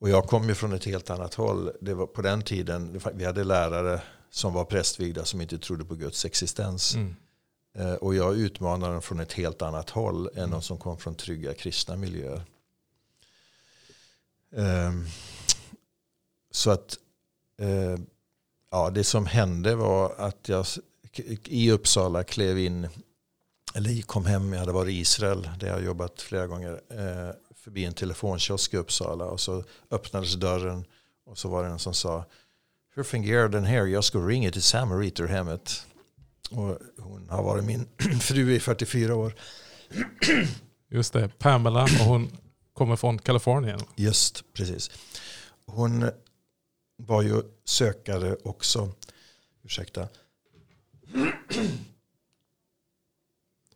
Och 0.00 0.08
jag 0.08 0.26
kom 0.26 0.48
ju 0.48 0.54
från 0.54 0.72
ett 0.72 0.84
helt 0.84 1.10
annat 1.10 1.34
håll. 1.34 1.72
Det 1.80 1.94
var 1.94 2.06
på 2.06 2.22
den 2.22 2.42
tiden, 2.42 3.00
vi 3.14 3.24
hade 3.24 3.44
lärare 3.44 4.02
som 4.30 4.52
var 4.52 4.64
prästvigda 4.64 5.24
som 5.24 5.40
inte 5.40 5.58
trodde 5.58 5.84
på 5.84 5.94
Guds 5.94 6.24
existens. 6.24 6.94
Mm. 6.94 7.16
Eh, 7.74 7.94
och 7.94 8.14
jag 8.14 8.36
utmanade 8.36 8.92
dem 8.92 9.02
från 9.02 9.20
ett 9.20 9.32
helt 9.32 9.62
annat 9.62 9.90
håll 9.90 10.26
än 10.26 10.38
mm. 10.38 10.50
de 10.50 10.62
som 10.62 10.78
kom 10.78 10.98
från 10.98 11.14
trygga 11.14 11.54
kristna 11.54 11.96
miljöer. 11.96 12.42
Ehm, 14.56 15.06
så 16.50 16.70
att 16.70 16.98
eh, 17.58 17.98
Ja, 18.70 18.90
det 18.90 19.04
som 19.04 19.26
hände 19.26 19.74
var 19.74 20.14
att 20.18 20.48
jag 20.48 20.66
i 21.44 21.70
Uppsala 21.70 22.24
klev 22.24 22.58
in, 22.58 22.88
eller 23.74 24.02
kom 24.02 24.26
hem, 24.26 24.52
jag 24.52 24.60
hade 24.60 24.72
varit 24.72 24.92
i 24.92 24.98
Israel 24.98 25.50
där 25.60 25.68
jag 25.68 25.84
jobbat 25.84 26.22
flera 26.22 26.46
gånger, 26.46 26.80
eh, 26.90 27.34
förbi 27.54 27.84
en 27.84 27.94
telefonkiosk 27.94 28.74
i 28.74 28.76
Uppsala 28.76 29.24
och 29.24 29.40
så 29.40 29.64
öppnades 29.90 30.34
dörren 30.34 30.84
och 31.26 31.38
så 31.38 31.48
var 31.48 31.64
det 31.64 31.70
en 31.70 31.78
som 31.78 31.94
sa 31.94 32.24
hur 32.94 33.02
fungerar 33.04 33.48
den 33.48 33.64
här? 33.64 33.86
Jag 33.86 34.04
ska 34.04 34.18
ringa 34.18 34.50
till 34.50 34.62
Samariterhemmet. 34.62 35.86
Och 36.50 36.78
hon 36.98 37.28
har 37.30 37.42
varit 37.42 37.64
min 37.64 37.88
fru 38.20 38.54
i 38.54 38.60
44 38.60 39.14
år. 39.16 39.34
Just 40.90 41.12
det, 41.12 41.38
Pamela 41.38 41.82
och 41.82 41.90
hon 41.90 42.30
kommer 42.72 42.96
från 42.96 43.18
Kalifornien. 43.18 43.80
Just, 43.96 44.44
precis. 44.52 44.90
Hon 45.66 46.10
var 47.06 47.22
ju 47.22 47.42
sökare 47.64 48.36
också. 48.44 48.92
Ursäkta. 49.62 50.08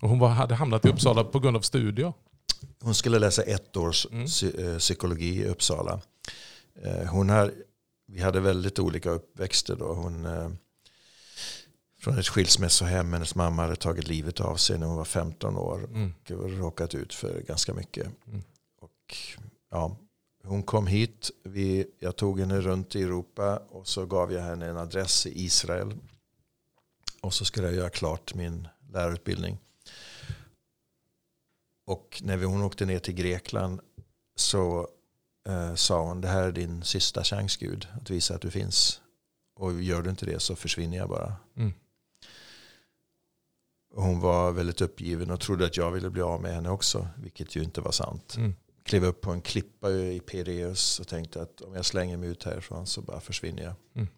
Och 0.00 0.08
hon 0.08 0.18
var, 0.18 0.28
hade 0.28 0.54
hamnat 0.54 0.84
i 0.84 0.88
Uppsala 0.88 1.24
på 1.24 1.38
grund 1.38 1.56
av 1.56 1.60
studier? 1.60 2.12
Hon 2.80 2.94
skulle 2.94 3.18
läsa 3.18 3.42
ett 3.42 3.76
års 3.76 4.06
mm. 4.10 4.26
Eh, 4.58 4.78
psykologi 4.78 5.40
i 5.40 5.46
Uppsala. 5.46 6.00
Eh, 6.82 7.06
hon 7.06 7.30
har, 7.30 7.52
vi 8.06 8.20
hade 8.20 8.40
väldigt 8.40 8.78
olika 8.78 9.10
uppväxter 9.10 9.76
då. 9.76 9.92
Hon, 9.92 10.26
eh, 10.26 10.50
från 12.00 12.18
ett 12.18 12.28
skilsmässohem. 12.28 13.12
Hennes 13.12 13.34
mamma 13.34 13.62
hade 13.62 13.76
tagit 13.76 14.08
livet 14.08 14.40
av 14.40 14.56
sig 14.56 14.78
när 14.78 14.86
hon 14.86 14.96
var 14.96 15.04
15 15.04 15.56
år. 15.56 15.84
Mm. 15.84 16.14
Och 16.28 16.50
råkat 16.50 16.94
ut 16.94 17.14
för 17.14 17.40
ganska 17.40 17.74
mycket. 17.74 18.06
Mm. 18.26 18.42
Och 18.80 19.16
ja, 19.70 19.96
hon 20.44 20.62
kom 20.62 20.86
hit, 20.86 21.30
vi, 21.42 21.86
jag 21.98 22.16
tog 22.16 22.40
henne 22.40 22.60
runt 22.60 22.96
i 22.96 23.02
Europa 23.02 23.62
och 23.68 23.88
så 23.88 24.06
gav 24.06 24.32
jag 24.32 24.42
henne 24.42 24.66
en 24.66 24.76
adress 24.76 25.26
i 25.26 25.44
Israel. 25.44 25.94
Och 27.20 27.34
så 27.34 27.44
skulle 27.44 27.66
jag 27.66 27.76
göra 27.76 27.90
klart 27.90 28.34
min 28.34 28.68
lärarutbildning. 28.92 29.58
Och 31.86 32.22
när 32.24 32.36
vi, 32.36 32.44
hon 32.44 32.62
åkte 32.62 32.86
ner 32.86 32.98
till 32.98 33.14
Grekland 33.14 33.80
så 34.36 34.88
eh, 35.48 35.74
sa 35.74 36.02
hon 36.02 36.20
det 36.20 36.28
här 36.28 36.42
är 36.42 36.52
din 36.52 36.82
sista 36.82 37.24
chans 37.24 37.56
Gud 37.56 37.88
att 38.00 38.10
visa 38.10 38.34
att 38.34 38.42
du 38.42 38.50
finns. 38.50 39.00
Och 39.54 39.82
gör 39.82 40.02
du 40.02 40.10
inte 40.10 40.26
det 40.26 40.40
så 40.40 40.56
försvinner 40.56 40.96
jag 40.96 41.08
bara. 41.08 41.36
Mm. 41.56 41.72
Hon 43.94 44.20
var 44.20 44.52
väldigt 44.52 44.80
uppgiven 44.80 45.30
och 45.30 45.40
trodde 45.40 45.66
att 45.66 45.76
jag 45.76 45.90
ville 45.90 46.10
bli 46.10 46.22
av 46.22 46.42
med 46.42 46.54
henne 46.54 46.70
också. 46.70 47.08
Vilket 47.16 47.56
ju 47.56 47.62
inte 47.62 47.80
var 47.80 47.92
sant. 47.92 48.36
Mm 48.36 48.54
klev 48.84 49.04
upp 49.04 49.20
på 49.20 49.30
en 49.30 49.40
klippa 49.40 49.90
i 49.90 50.20
Pireus 50.20 51.00
och 51.00 51.08
tänkte 51.08 51.42
att 51.42 51.60
om 51.60 51.74
jag 51.74 51.84
slänger 51.84 52.16
mig 52.16 52.28
ut 52.28 52.44
härifrån 52.44 52.86
så 52.86 53.02
bara 53.02 53.20
försvinner 53.20 53.62
jag. 53.62 53.74
Mm. 53.94 54.08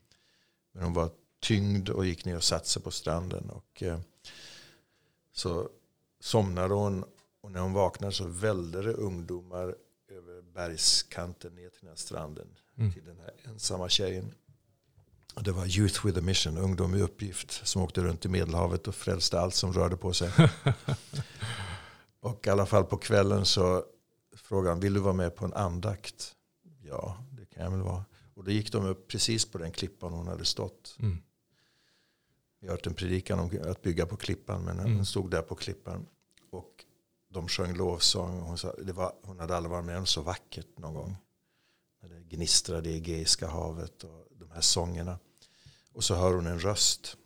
Men 0.73 0.85
hon 0.85 0.92
var 0.92 1.11
tyngd 1.40 1.88
och 1.88 2.06
gick 2.06 2.25
ner 2.25 2.37
och 2.37 2.44
satte 2.44 2.68
sig 2.68 2.82
på 2.82 2.90
stranden. 2.90 3.50
Och, 3.50 3.82
eh, 3.82 4.00
så 5.32 5.68
somnade 6.20 6.75
hon 6.75 7.04
och 7.40 7.52
när 7.52 7.61
hon 7.61 7.73
vaknade 7.73 8.12
så 8.12 8.26
välde 8.26 8.82
det 8.82 8.92
ungdomar 8.92 9.76
över 10.08 10.42
bergskanten 10.42 11.54
ner 11.54 11.68
till 11.68 11.80
den 11.80 11.88
här 11.88 11.96
stranden. 11.96 12.49
Mm. 12.78 12.92
Till 12.92 13.04
den 13.04 13.18
här 13.18 13.32
ensamma 13.44 13.88
tjejen. 13.88 14.35
Det 15.40 15.52
var 15.52 15.78
Youth 15.78 16.06
with 16.06 16.18
a 16.18 16.23
Mission, 16.23 16.58
ungdom 16.58 16.94
i 16.94 17.02
uppgift, 17.02 17.66
som 17.66 17.82
åkte 17.82 18.00
runt 18.00 18.25
i 18.25 18.28
Medelhavet 18.28 18.88
och 18.88 18.94
frälste 18.94 19.40
allt 19.40 19.54
som 19.54 19.73
rörde 19.73 19.96
på 19.96 20.12
sig. 20.12 20.30
och 22.20 22.46
i 22.46 22.50
alla 22.50 22.66
fall 22.66 22.85
på 22.85 22.96
kvällen 22.96 23.46
så 23.46 23.85
frågade 24.37 24.71
han, 24.71 24.81
vill 24.81 24.95
du 24.95 25.00
vara 25.00 25.14
med 25.14 25.37
på 25.37 25.45
en 25.45 25.52
andakt? 25.52 26.37
Ja, 26.83 27.25
det 27.31 27.47
kan 27.47 27.64
jag 27.64 27.71
väl 27.71 27.83
vara. 27.83 28.05
Och 28.35 28.45
då 28.45 28.50
gick 28.50 28.73
de 28.73 28.87
upp 28.87 29.09
precis 29.09 29.45
på 29.45 29.59
den 29.59 29.73
klippan 29.73 30.12
hon 30.12 30.26
hade 30.26 30.45
stått. 30.45 30.97
Mm. 30.99 31.23
Vi 32.61 32.66
har 32.66 32.75
hört 32.75 32.87
en 32.87 32.95
predikan 32.95 33.40
om 33.40 33.50
att 33.71 33.83
bygga 33.83 34.07
på 34.07 34.16
klippan, 34.16 34.64
men 34.64 34.78
mm. 34.78 34.97
hon 34.97 35.07
stod 35.07 35.31
där 35.31 35.43
på 35.43 35.55
klippan. 35.55 36.07
Och 36.50 36.85
de 37.28 37.49
sjöng 37.49 37.75
lovsång. 37.75 38.40
Hon, 38.40 38.59
sa, 38.59 38.73
det 38.73 38.93
var, 38.93 39.12
hon 39.23 39.40
hade 39.40 39.57
aldrig 39.57 39.71
varit 39.71 39.85
med 39.85 39.99
om 39.99 40.07
så 40.07 40.23
vackert 40.23 40.78
någon 40.78 40.95
gång. 40.95 41.16
När 42.02 42.09
det 42.09 42.23
gnistrade 42.23 42.90
i 42.90 42.97
Egeiska 42.97 43.49
havet 43.49 44.05
och 44.05 44.28
de 44.31 44.50
här 44.50 44.61
sångerna. 44.61 45.19
Och 45.93 46.05
så 46.05 46.14
hör 46.14 46.35
hon 46.35 46.47
en 46.47 46.61
röst 46.61 47.16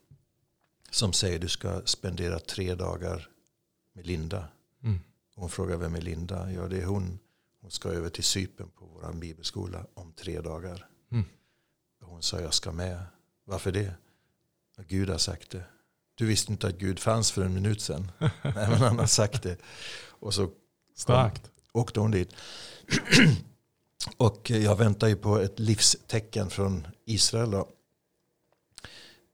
som 0.90 1.12
säger 1.12 1.38
du 1.38 1.48
ska 1.48 1.82
spendera 1.84 2.38
tre 2.38 2.74
dagar 2.74 3.28
med 3.92 4.06
Linda. 4.06 4.48
Hon 5.40 5.50
frågar 5.50 5.76
vem 5.76 5.94
är 5.94 6.00
Linda? 6.00 6.52
Ja 6.52 6.68
det 6.68 6.80
är 6.80 6.84
hon. 6.84 7.18
Hon 7.60 7.70
ska 7.70 7.88
över 7.88 8.10
till 8.10 8.24
Sypen 8.24 8.70
på 8.78 8.86
vår 8.86 9.12
bibelskola 9.12 9.86
om 9.94 10.12
tre 10.12 10.40
dagar. 10.40 10.86
Mm. 11.12 11.24
Hon 12.02 12.22
sa 12.22 12.40
jag 12.40 12.54
ska 12.54 12.72
med. 12.72 13.02
Varför 13.44 13.72
det? 13.72 13.94
Gud 14.86 15.10
har 15.10 15.18
sagt 15.18 15.50
det. 15.50 15.64
Du 16.14 16.26
visste 16.26 16.52
inte 16.52 16.66
att 16.66 16.78
Gud 16.78 16.98
fanns 16.98 17.30
för 17.32 17.44
en 17.44 17.54
minut 17.54 17.80
sedan. 17.80 18.12
Nej, 18.18 18.30
men 18.42 18.72
han 18.72 18.98
har 18.98 19.06
sagt 19.06 19.42
det. 19.42 19.56
Och 20.08 20.34
så 20.34 20.50
Starkt. 20.96 21.50
åkte 21.72 22.00
hon 22.00 22.10
dit. 22.10 22.34
Och 24.16 24.50
jag 24.50 24.76
väntar 24.76 25.08
ju 25.08 25.16
på 25.16 25.38
ett 25.38 25.58
livstecken 25.58 26.50
från 26.50 26.86
Israel. 27.04 27.50
Då. 27.50 27.68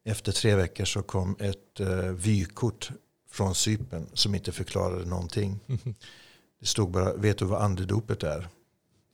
Efter 0.05 0.33
tre 0.33 0.55
veckor 0.55 0.85
så 0.85 1.03
kom 1.03 1.37
ett 1.41 1.81
uh, 1.81 2.11
vykort 2.11 2.91
från 3.37 3.55
Sypen 3.55 4.07
som 4.13 4.35
inte 4.35 4.53
förklarade 4.53 5.05
någonting. 5.05 5.61
Det 6.61 6.67
stod 6.67 6.91
bara, 6.91 7.13
vet 7.13 7.39
du 7.39 7.45
vad 7.45 7.63
andedopet 7.63 8.23
är? 8.23 8.49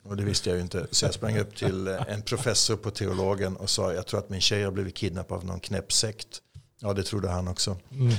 Och 0.05 0.17
det 0.17 0.25
visste 0.25 0.51
jag 0.51 0.57
ju 0.57 0.63
inte. 0.63 0.87
Så 0.91 1.05
jag 1.05 1.15
sprang 1.15 1.39
upp 1.39 1.57
till 1.57 1.89
eh, 1.89 2.09
en 2.09 2.23
professor 2.23 2.77
på 2.77 2.91
teologen 2.91 3.57
och 3.57 3.71
sa, 3.71 3.93
jag 3.93 4.07
tror 4.07 4.21
att 4.21 4.31
min 4.31 4.41
tjej 4.41 4.65
har 4.65 4.71
blivit 4.71 4.95
kidnappad 4.95 5.39
av 5.39 5.45
någon 5.45 5.61
knäppsekt. 5.61 6.43
Ja, 6.81 6.93
det 6.93 7.03
trodde 7.03 7.29
han 7.29 7.49
också. 7.49 7.77
Mm. 7.91 8.15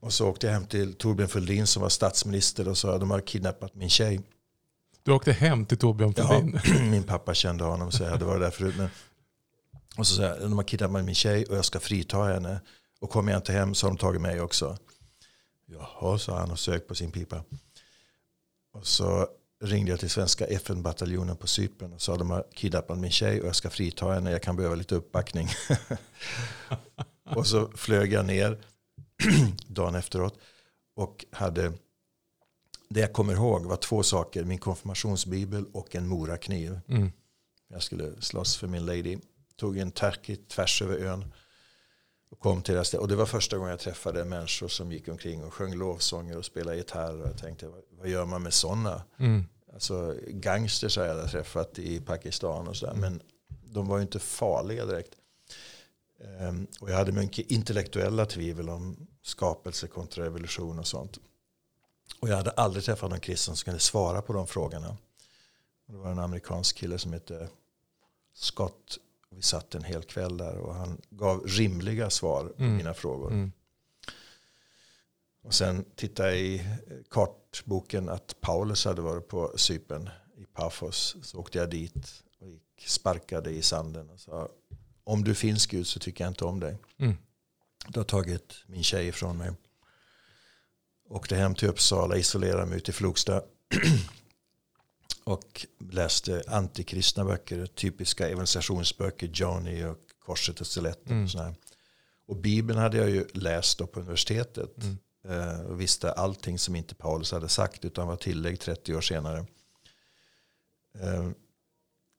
Och 0.00 0.12
så 0.12 0.28
åkte 0.28 0.46
jag 0.46 0.54
hem 0.54 0.66
till 0.66 0.94
Torbjörn 0.94 1.28
Fälldin 1.28 1.66
som 1.66 1.82
var 1.82 1.88
statsminister 1.88 2.68
och 2.68 2.78
sa, 2.78 2.98
de 2.98 3.10
har 3.10 3.20
kidnappat 3.20 3.74
min 3.74 3.90
tjej. 3.90 4.20
Du 5.02 5.12
åkte 5.12 5.32
hem 5.32 5.66
till 5.66 5.78
Torbjörn 5.78 6.14
Fälldin? 6.14 6.60
Ja, 6.64 6.82
min 6.90 7.02
pappa 7.02 7.34
kände 7.34 7.64
honom 7.64 7.92
så 7.92 8.02
jag 8.02 8.10
hade 8.10 8.24
varit 8.24 8.42
där 8.42 8.50
förut. 8.50 8.74
Men, 8.76 8.88
och 9.96 10.06
så 10.06 10.14
sa 10.14 10.22
jag, 10.22 10.40
de 10.40 10.52
har 10.52 10.64
kidnappat 10.64 11.04
min 11.04 11.14
tjej 11.14 11.44
och 11.44 11.56
jag 11.56 11.64
ska 11.64 11.80
frita 11.80 12.22
henne. 12.22 12.60
Och 13.00 13.10
kommer 13.10 13.32
jag 13.32 13.38
inte 13.38 13.52
hem 13.52 13.74
så 13.74 13.86
har 13.86 13.90
de 13.90 13.98
tagit 13.98 14.20
mig 14.20 14.40
också. 14.40 14.76
Jaha, 15.66 16.18
sa 16.18 16.38
han 16.38 16.50
och 16.50 16.58
sög 16.58 16.86
på 16.86 16.94
sin 16.94 17.12
pipa. 17.12 17.44
Och 18.72 18.86
så 18.86 19.28
ringde 19.60 19.90
jag 19.90 20.00
till 20.00 20.10
svenska 20.10 20.46
FN-bataljonen 20.46 21.36
på 21.36 21.46
Cypern 21.46 21.92
och 21.92 22.02
sa 22.02 22.16
de 22.16 22.30
har 22.30 22.46
kidnappat 22.54 22.98
min 22.98 23.10
tjej 23.10 23.40
och 23.40 23.46
jag 23.46 23.56
ska 23.56 23.70
frita 23.70 24.12
henne. 24.12 24.30
Jag 24.30 24.42
kan 24.42 24.56
behöva 24.56 24.74
lite 24.74 24.94
uppbackning. 24.94 25.48
och 27.36 27.46
så 27.46 27.70
flög 27.74 28.12
jag 28.12 28.26
ner 28.26 28.64
dagen 29.66 29.94
efteråt 29.94 30.38
och 30.96 31.24
hade 31.32 31.72
det 32.88 33.00
jag 33.00 33.12
kommer 33.12 33.32
ihåg 33.32 33.66
var 33.66 33.76
två 33.76 34.02
saker. 34.02 34.44
Min 34.44 34.58
konfirmationsbibel 34.58 35.66
och 35.72 35.96
en 35.96 36.08
morakniv. 36.08 36.80
Mm. 36.88 37.12
Jag 37.68 37.82
skulle 37.82 38.22
slåss 38.22 38.56
för 38.56 38.66
min 38.66 38.86
lady. 38.86 39.18
Tog 39.56 39.78
en 39.78 39.90
turkey 39.90 40.36
tvärs 40.36 40.82
över 40.82 40.98
ön. 40.98 41.32
Och 42.30 42.40
kom 42.40 42.62
till 42.62 42.74
det 42.74 42.98
Och 42.98 43.08
det 43.08 43.16
var 43.16 43.26
första 43.26 43.56
gången 43.56 43.70
jag 43.70 43.80
träffade 43.80 44.24
människor 44.24 44.68
som 44.68 44.92
gick 44.92 45.08
omkring 45.08 45.44
och 45.44 45.54
sjöng 45.54 45.74
lovsånger 45.74 46.38
och 46.38 46.44
spelade 46.44 46.76
gitarr. 46.76 47.20
Och 47.20 47.28
jag 47.28 47.38
tänkte, 47.38 47.70
vad 47.90 48.08
gör 48.08 48.24
man 48.24 48.42
med 48.42 48.54
sådana? 48.54 49.02
Mm. 49.18 49.44
Alltså 49.72 50.16
gangsters 50.28 50.96
har 50.96 51.04
jag 51.04 51.30
träffat 51.30 51.78
i 51.78 52.00
Pakistan 52.00 52.68
och 52.68 52.76
sådär. 52.76 52.92
Mm. 52.92 53.00
Men 53.00 53.22
de 53.64 53.88
var 53.88 53.96
ju 53.96 54.02
inte 54.02 54.18
farliga 54.18 54.86
direkt. 54.86 55.14
Um, 56.40 56.66
och 56.80 56.90
jag 56.90 56.96
hade 56.96 57.12
mycket 57.12 57.50
intellektuella 57.50 58.26
tvivel 58.26 58.68
om 58.68 59.06
skapelse 59.22 59.86
kontra 59.86 60.26
evolution 60.26 60.78
och 60.78 60.86
sånt. 60.86 61.18
Och 62.20 62.28
jag 62.28 62.36
hade 62.36 62.50
aldrig 62.50 62.84
träffat 62.84 63.10
någon 63.10 63.20
kristen 63.20 63.56
som 63.56 63.64
kunde 63.64 63.80
svara 63.80 64.22
på 64.22 64.32
de 64.32 64.46
frågorna. 64.46 64.96
Och 65.86 65.92
det 65.92 65.98
var 65.98 66.10
en 66.10 66.18
amerikansk 66.18 66.76
kille 66.76 66.98
som 66.98 67.12
hette 67.12 67.48
Scott 68.34 68.98
vi 69.30 69.42
satt 69.42 69.74
en 69.74 69.84
hel 69.84 70.02
kväll 70.02 70.36
där 70.36 70.56
och 70.56 70.74
han 70.74 71.00
gav 71.10 71.46
rimliga 71.46 72.10
svar 72.10 72.44
på 72.44 72.62
mm. 72.62 72.76
mina 72.76 72.94
frågor. 72.94 73.32
Mm. 73.32 73.52
Och 75.42 75.54
sen 75.54 75.84
tittade 75.94 76.28
jag 76.28 76.38
i 76.38 76.66
kartboken 77.10 78.08
att 78.08 78.40
Paulus 78.40 78.84
hade 78.84 79.02
varit 79.02 79.28
på 79.28 79.52
Sypen 79.56 80.10
i 80.36 80.44
Paphos. 80.44 81.16
Så 81.22 81.38
åkte 81.38 81.58
jag 81.58 81.70
dit 81.70 82.22
och 82.38 82.48
gick, 82.48 82.84
sparkade 82.86 83.50
i 83.50 83.62
sanden 83.62 84.10
och 84.10 84.20
sa 84.20 84.48
om 85.04 85.24
du 85.24 85.34
finns 85.34 85.66
Gud 85.66 85.86
så 85.86 85.98
tycker 85.98 86.24
jag 86.24 86.30
inte 86.30 86.44
om 86.44 86.60
dig. 86.60 86.78
Mm. 86.98 87.16
Du 87.88 88.00
har 88.00 88.04
tagit 88.04 88.54
min 88.66 88.82
tjej 88.82 89.08
ifrån 89.08 89.38
mig. 89.38 89.50
Åkte 91.08 91.36
hem 91.36 91.54
till 91.54 91.68
Uppsala, 91.68 92.16
isolerade 92.16 92.66
mig 92.66 92.78
ute 92.78 92.90
i 92.90 92.94
Flogsta. 92.94 93.42
och 95.30 95.66
läste 95.90 96.42
antikristna 96.46 97.24
böcker, 97.24 97.66
typiska 97.66 98.28
evangelisationsböcker, 98.28 99.30
Johnny 99.32 99.84
och 99.84 99.98
Korset 100.18 100.60
och 100.60 100.66
Stiletten. 100.66 101.12
Mm. 101.12 101.24
Och, 101.24 101.30
sådär. 101.30 101.54
och 102.26 102.36
Bibeln 102.36 102.78
hade 102.78 102.96
jag 102.96 103.10
ju 103.10 103.26
läst 103.34 103.78
på 103.78 104.00
universitetet. 104.00 104.76
Mm. 104.82 104.98
Eh, 105.28 105.60
och 105.60 105.80
visste 105.80 106.12
allting 106.12 106.58
som 106.58 106.76
inte 106.76 106.94
Paulus 106.94 107.32
hade 107.32 107.48
sagt 107.48 107.84
utan 107.84 108.08
var 108.08 108.16
tillägg 108.16 108.60
30 108.60 108.94
år 108.94 109.00
senare. 109.00 109.46
Eh, 110.98 111.30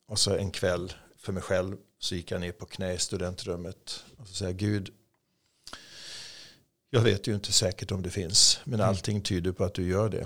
och 0.08 0.20
så 0.20 0.36
en 0.36 0.52
kväll 0.52 0.94
för 1.18 1.34
mig 1.34 1.44
själv 1.44 1.78
så 2.00 2.16
gick 2.16 2.32
jag 2.32 2.42
ner 2.42 2.52
på 2.52 2.66
knä 2.66 2.94
i 2.94 2.98
studentrummet 2.98 4.04
och 4.18 4.28
så 4.28 4.34
säger 4.34 4.54
Gud 4.54 4.94
jag 6.90 7.02
vet 7.02 7.28
ju 7.28 7.36
inte 7.36 7.52
säkert 7.52 7.92
om 7.92 8.02
det 8.02 8.10
finns 8.10 8.60
men 8.64 8.80
mm. 8.80 8.90
allting 8.90 9.22
tyder 9.22 9.52
på 9.52 9.64
att 9.64 9.74
du 9.74 9.88
gör 9.88 10.10
det. 10.10 10.26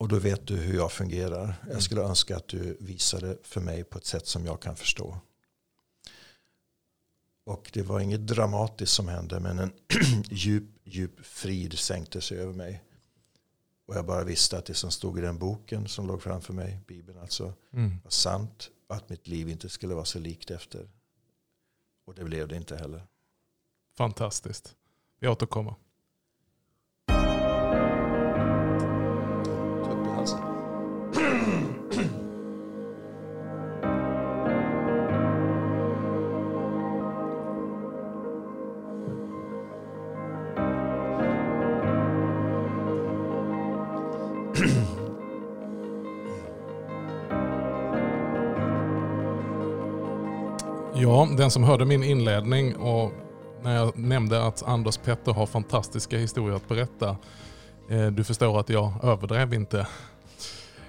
Och 0.00 0.08
då 0.08 0.18
vet 0.18 0.46
du 0.46 0.56
hur 0.56 0.74
jag 0.74 0.92
fungerar. 0.92 1.54
Jag 1.60 1.70
mm. 1.70 1.80
skulle 1.80 2.00
önska 2.00 2.36
att 2.36 2.48
du 2.48 2.76
visade 2.80 3.38
för 3.42 3.60
mig 3.60 3.84
på 3.84 3.98
ett 3.98 4.06
sätt 4.06 4.26
som 4.26 4.46
jag 4.46 4.62
kan 4.62 4.76
förstå. 4.76 5.20
Och 7.44 7.70
det 7.72 7.82
var 7.82 8.00
inget 8.00 8.26
dramatiskt 8.26 8.92
som 8.92 9.08
hände 9.08 9.40
men 9.40 9.58
en 9.58 9.72
djup, 10.30 10.64
djup 10.84 11.26
frid 11.26 11.78
sänkte 11.78 12.20
sig 12.20 12.38
över 12.38 12.52
mig. 12.52 12.84
Och 13.86 13.96
jag 13.96 14.06
bara 14.06 14.24
visste 14.24 14.58
att 14.58 14.66
det 14.66 14.74
som 14.74 14.90
stod 14.90 15.18
i 15.18 15.20
den 15.20 15.38
boken 15.38 15.88
som 15.88 16.06
låg 16.06 16.22
framför 16.22 16.52
mig, 16.52 16.80
Bibeln 16.86 17.18
alltså, 17.18 17.54
mm. 17.72 18.00
var 18.04 18.10
sant. 18.10 18.70
Och 18.88 18.96
att 18.96 19.08
mitt 19.08 19.28
liv 19.28 19.48
inte 19.48 19.68
skulle 19.68 19.94
vara 19.94 20.04
så 20.04 20.18
likt 20.18 20.50
efter. 20.50 20.90
Och 22.06 22.14
det 22.14 22.24
blev 22.24 22.48
det 22.48 22.56
inte 22.56 22.76
heller. 22.76 23.06
Fantastiskt. 23.96 24.76
Vi 25.18 25.28
återkommer. 25.28 25.74
Ja, 51.20 51.26
den 51.36 51.50
som 51.50 51.64
hörde 51.64 51.84
min 51.84 52.04
inledning 52.04 52.76
och 52.76 53.12
när 53.62 53.76
jag 53.76 53.98
nämnde 53.98 54.44
att 54.44 54.62
Anders 54.62 54.98
Petter 54.98 55.32
har 55.32 55.46
fantastiska 55.46 56.18
historier 56.18 56.56
att 56.56 56.68
berätta. 56.68 57.16
Eh, 57.90 58.06
du 58.06 58.24
förstår 58.24 58.60
att 58.60 58.68
jag 58.68 58.92
överdrev 59.04 59.54
inte. 59.54 59.86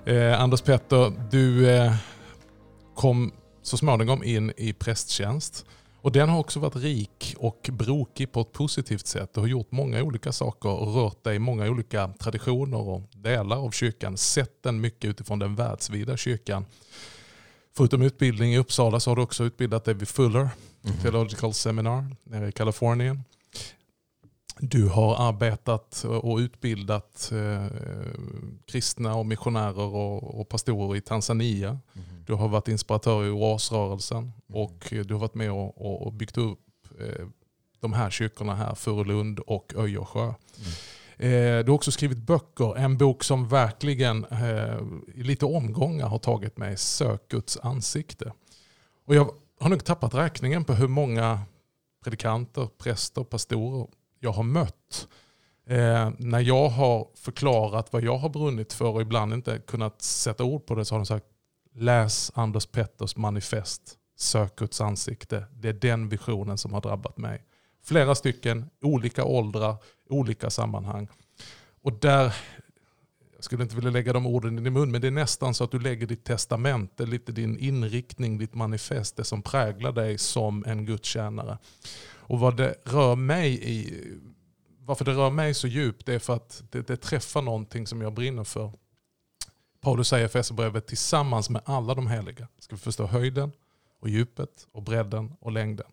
Eh, 0.05 0.41
Anders 0.41 0.61
Petter, 0.61 1.13
du 1.31 1.69
eh, 1.69 1.93
kom 2.95 3.31
så 3.61 3.77
småningom 3.77 4.23
in 4.23 4.53
i 4.57 4.73
prästtjänst. 4.73 5.65
Och 6.01 6.11
den 6.11 6.29
har 6.29 6.39
också 6.39 6.59
varit 6.59 6.75
rik 6.75 7.35
och 7.37 7.69
brokig 7.71 8.31
på 8.31 8.41
ett 8.41 8.51
positivt 8.51 9.07
sätt. 9.07 9.33
Du 9.33 9.39
har 9.39 9.47
gjort 9.47 9.71
många 9.71 10.03
olika 10.03 10.31
saker 10.31 10.69
och 10.69 10.95
rört 10.95 11.23
dig 11.23 11.35
i 11.35 11.39
många 11.39 11.69
olika 11.69 12.07
traditioner 12.19 12.89
och 12.89 13.01
delar 13.11 13.57
av 13.57 13.71
kyrkan. 13.71 14.17
Sett 14.17 14.63
den 14.63 14.81
mycket 14.81 15.09
utifrån 15.09 15.39
den 15.39 15.55
världsvida 15.55 16.17
kyrkan. 16.17 16.65
Förutom 17.77 18.01
utbildning 18.01 18.53
i 18.53 18.57
Uppsala 18.57 18.99
så 18.99 19.11
har 19.11 19.15
du 19.15 19.21
också 19.21 19.43
utbildat 19.43 19.85
dig 19.85 19.93
vid 19.93 20.07
Fuller 20.07 20.49
mm. 20.83 20.97
Theological 21.01 21.53
Seminar 21.53 22.15
nere 22.23 22.47
i 22.47 22.51
Kalifornien. 22.51 23.23
Du 24.59 24.87
har 24.87 25.27
arbetat 25.27 26.03
och 26.03 26.37
utbildat 26.37 27.31
eh, 27.31 27.65
kristna 28.65 29.15
och 29.15 29.25
missionärer 29.25 29.95
och, 29.95 30.39
och 30.39 30.49
pastorer 30.49 30.95
i 30.97 31.01
Tanzania. 31.01 31.69
Mm. 31.69 32.07
Du 32.25 32.33
har 32.33 32.47
varit 32.47 32.67
inspiratör 32.67 33.25
i 33.25 33.29
OAS-rörelsen 33.29 34.31
Mm. 34.51 34.63
och 34.63 34.87
du 34.89 35.13
har 35.13 35.19
varit 35.19 35.35
med 35.35 35.51
och, 35.51 36.05
och 36.05 36.13
byggt 36.13 36.37
upp 36.37 36.59
eh, 36.99 37.25
de 37.79 37.93
här 37.93 38.09
kyrkorna 38.09 38.55
här, 38.55 38.75
Furulund 38.75 39.39
och 39.39 39.73
Öjersjö. 39.77 40.23
Mm. 40.23 40.35
Eh, 41.21 41.65
du 41.65 41.71
har 41.71 41.75
också 41.75 41.91
skrivit 41.91 42.17
böcker. 42.17 42.77
En 42.77 42.97
bok 42.97 43.23
som 43.23 43.47
verkligen 43.47 44.25
i 45.15 45.23
lite 45.23 45.45
omgångar 45.45 46.07
har 46.07 46.19
tagit 46.19 46.57
mig, 46.57 46.77
Sök 46.77 47.27
Guds 47.27 47.57
ansikte. 47.57 48.33
Och 49.05 49.15
jag 49.15 49.31
har 49.59 49.69
nog 49.69 49.85
tappat 49.85 50.13
räkningen 50.13 50.63
på 50.63 50.73
hur 50.73 50.87
många 50.87 51.39
predikanter, 52.03 52.69
präster, 52.77 53.23
pastorer 53.23 53.87
jag 54.19 54.31
har 54.31 54.43
mött. 54.43 55.07
Eh, 55.67 56.09
när 56.17 56.39
jag 56.39 56.69
har 56.69 57.07
förklarat 57.15 57.93
vad 57.93 58.03
jag 58.03 58.17
har 58.17 58.29
brunnit 58.29 58.73
för 58.73 58.89
och 58.89 59.01
ibland 59.01 59.33
inte 59.33 59.59
kunnat 59.59 60.01
sätta 60.01 60.43
ord 60.43 60.65
på 60.65 60.75
det 60.75 60.85
så 60.85 60.95
har 60.95 60.99
de 60.99 61.05
sagt 61.05 61.25
läs 61.73 62.31
Anders 62.35 62.65
Petters 62.65 63.15
manifest, 63.15 63.81
Sök 64.17 64.55
Guds 64.55 64.81
ansikte. 64.81 65.45
Det 65.53 65.69
är 65.69 65.73
den 65.73 66.09
visionen 66.09 66.57
som 66.57 66.73
har 66.73 66.81
drabbat 66.81 67.17
mig. 67.17 67.43
Flera 67.83 68.15
stycken, 68.15 68.69
olika 68.81 69.25
åldrar, 69.25 69.75
olika 70.11 70.49
sammanhang. 70.49 71.07
Och 71.81 71.93
där, 71.93 72.35
jag 73.35 73.43
skulle 73.43 73.63
inte 73.63 73.75
vilja 73.75 73.91
lägga 73.91 74.13
de 74.13 74.25
orden 74.25 74.59
i 74.59 74.61
din 74.61 74.73
mun, 74.73 74.91
men 74.91 75.01
det 75.01 75.07
är 75.07 75.11
nästan 75.11 75.53
så 75.53 75.63
att 75.63 75.71
du 75.71 75.79
lägger 75.79 76.07
ditt 76.07 76.23
testamente, 76.23 77.05
lite 77.05 77.31
din 77.31 77.57
inriktning, 77.57 78.37
ditt 78.37 78.53
manifest, 78.53 79.15
det 79.15 79.23
som 79.23 79.41
präglar 79.41 79.91
dig 79.91 80.17
som 80.17 80.65
en 80.65 80.85
gudstjänare. 80.85 81.57
Och 82.31 82.39
vad 82.39 82.57
det 82.57 82.75
rör 82.83 83.15
mig 83.15 83.69
i, 83.69 84.03
varför 84.79 85.05
det 85.05 85.13
rör 85.13 85.29
mig 85.29 85.53
så 85.53 85.67
djupt, 85.67 86.05
det 86.05 86.13
är 86.13 86.19
för 86.19 86.35
att 86.35 86.63
det, 86.69 86.87
det 86.87 86.97
träffar 86.97 87.41
någonting 87.41 87.87
som 87.87 88.01
jag 88.01 88.13
brinner 88.13 88.43
för. 88.43 88.71
Paulus 89.81 90.07
säger 90.07 90.23
i 90.23 90.25
Efesierbrevet, 90.25 90.87
tillsammans 90.87 91.49
med 91.49 91.61
alla 91.65 91.95
de 91.95 92.07
heliga 92.07 92.47
ska 92.59 92.75
vi 92.75 92.81
förstå 92.81 93.05
höjden 93.05 93.51
och 93.99 94.09
djupet 94.09 94.67
och 94.71 94.83
bredden 94.83 95.33
och 95.39 95.51
längden. 95.51 95.87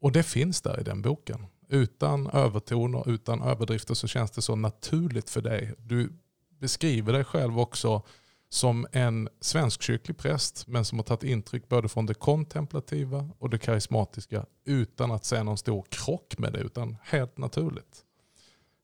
Och 0.00 0.12
det 0.12 0.22
finns 0.22 0.60
där 0.60 0.80
i 0.80 0.82
den 0.82 1.02
boken. 1.02 1.46
Utan 1.72 2.26
övertoner, 2.26 3.10
utan 3.10 3.42
överdrifter 3.42 3.94
så 3.94 4.06
känns 4.08 4.30
det 4.30 4.42
så 4.42 4.56
naturligt 4.56 5.30
för 5.30 5.40
dig. 5.40 5.74
Du 5.78 6.12
beskriver 6.60 7.12
dig 7.12 7.24
själv 7.24 7.60
också 7.60 8.02
som 8.48 8.86
en 8.92 9.28
svenskkyrklig 9.40 10.18
präst 10.18 10.66
men 10.66 10.84
som 10.84 10.98
har 10.98 11.04
tagit 11.04 11.22
intryck 11.22 11.68
både 11.68 11.88
från 11.88 12.06
det 12.06 12.14
kontemplativa 12.14 13.30
och 13.38 13.50
det 13.50 13.58
karismatiska 13.58 14.46
utan 14.64 15.10
att 15.10 15.24
se 15.24 15.42
någon 15.42 15.58
stor 15.58 15.86
krock 15.88 16.38
med 16.38 16.52
det 16.52 16.58
utan 16.58 16.96
helt 17.02 17.38
naturligt. 17.38 18.04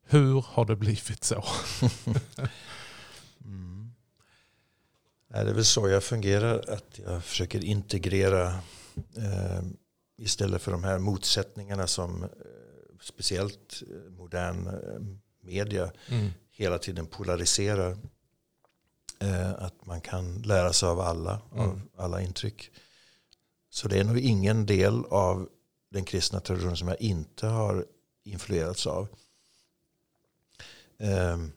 Hur 0.07 0.45
har 0.49 0.65
det 0.65 0.77
blivit 0.77 1.25
så? 1.25 1.45
Mm. 3.45 3.93
Det 5.29 5.37
är 5.37 5.55
väl 5.55 5.65
så 5.65 5.89
jag 5.89 6.05
fungerar, 6.05 6.65
att 6.69 6.99
jag 7.05 7.25
försöker 7.25 7.65
integrera 7.65 8.49
eh, 9.17 9.63
istället 10.19 10.63
för 10.63 10.73
de 10.73 10.85
här 10.85 10.99
motsättningarna 10.99 11.87
som 11.87 12.23
eh, 12.23 12.29
speciellt 13.01 13.83
eh, 13.91 14.11
modern 14.13 14.67
eh, 14.67 15.01
media 15.41 15.93
Mm. 16.09 16.29
hela 16.51 16.79
tiden 16.79 17.07
polariserar. 17.07 17.97
Eh, 19.21 19.51
att 19.53 19.87
man 19.87 20.01
kan 20.01 20.43
lära 20.43 20.73
sig 20.73 20.89
av 20.89 21.01
alla, 21.01 21.43
av 21.51 21.65
Mm. 21.71 21.81
alla 21.97 22.23
intryck. 22.23 22.71
Så 23.71 23.89
det 23.89 23.99
är 24.01 24.05
nog 24.05 24.19
ingen 24.19 24.67
del 24.67 25.05
av 25.05 25.49
den 25.91 26.05
kristna 26.05 26.41
traditionen 26.41 26.77
som 26.77 26.89
jag 26.89 27.01
inte 27.01 27.47
har 27.47 27.87
influerats 28.25 28.87
av. 28.87 29.09
Ehm, 30.99 31.53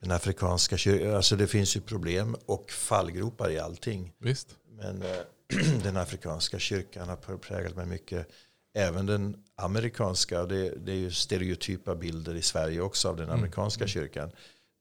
den 0.00 0.10
afrikanska 0.10 0.76
kyrkan, 0.76 1.14
alltså 1.14 1.36
det 1.36 1.46
finns 1.46 1.76
ju 1.76 1.80
problem 1.80 2.36
och 2.46 2.70
fallgropar 2.70 3.50
i 3.50 3.58
allting. 3.58 4.12
Visst? 4.18 4.56
Men 4.68 5.02
eh, 5.02 5.18
den 5.82 5.96
afrikanska 5.96 6.58
kyrkan 6.58 7.08
har 7.08 7.36
präglat 7.38 7.76
mig 7.76 7.86
mycket. 7.86 8.28
Även 8.72 9.06
den 9.06 9.44
amerikanska, 9.54 10.46
det, 10.46 10.70
det 10.70 10.92
är 10.92 10.96
ju 10.96 11.10
stereotypa 11.12 11.94
bilder 11.94 12.34
i 12.34 12.42
Sverige 12.42 12.80
också 12.80 13.08
av 13.08 13.16
den 13.16 13.24
Mm. 13.24 13.38
amerikanska 13.38 13.84
Mm. 13.84 13.88
kyrkan. 13.88 14.30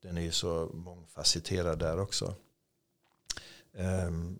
Den 0.01 0.17
är 0.17 0.21
ju 0.21 0.31
så 0.31 0.69
mångfacetterad 0.73 1.79
där 1.79 1.99
också. 1.99 2.35
Ehm, 3.73 4.39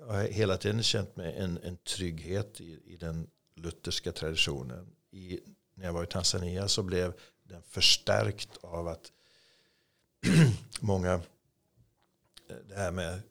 jag 0.00 0.06
har 0.06 0.22
hela 0.22 0.56
tiden 0.56 0.82
känt 0.82 1.16
mig 1.16 1.34
en, 1.36 1.58
en 1.62 1.76
trygghet 1.76 2.60
i, 2.60 2.80
i 2.84 2.96
den 2.96 3.30
lutherska 3.54 4.12
traditionen. 4.12 4.86
I, 5.10 5.40
när 5.74 5.84
jag 5.84 5.92
var 5.92 6.04
i 6.04 6.06
Tanzania 6.06 6.68
så 6.68 6.82
blev 6.82 7.12
den 7.42 7.62
förstärkt 7.62 8.48
av 8.60 8.88
att 8.88 9.12
många, 10.80 11.12
eh, 11.12 12.56
det 12.68 12.74
här 12.74 12.90
med 12.90 13.22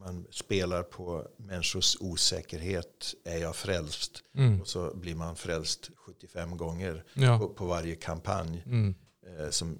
man 0.00 0.26
spelar 0.30 0.82
på 0.82 1.28
människors 1.36 1.96
osäkerhet. 2.00 3.14
Är 3.24 3.38
jag 3.38 3.56
frälst? 3.56 4.24
Mm. 4.34 4.60
Och 4.60 4.68
så 4.68 4.94
blir 4.96 5.14
man 5.14 5.36
frälst 5.36 5.90
75 5.96 6.56
gånger 6.56 7.04
Ja. 7.14 7.38
på, 7.38 7.48
på 7.48 7.66
varje 7.66 7.94
kampanj. 7.94 8.62
Mm. 8.66 8.94
Eh, 9.26 9.50
som, 9.50 9.78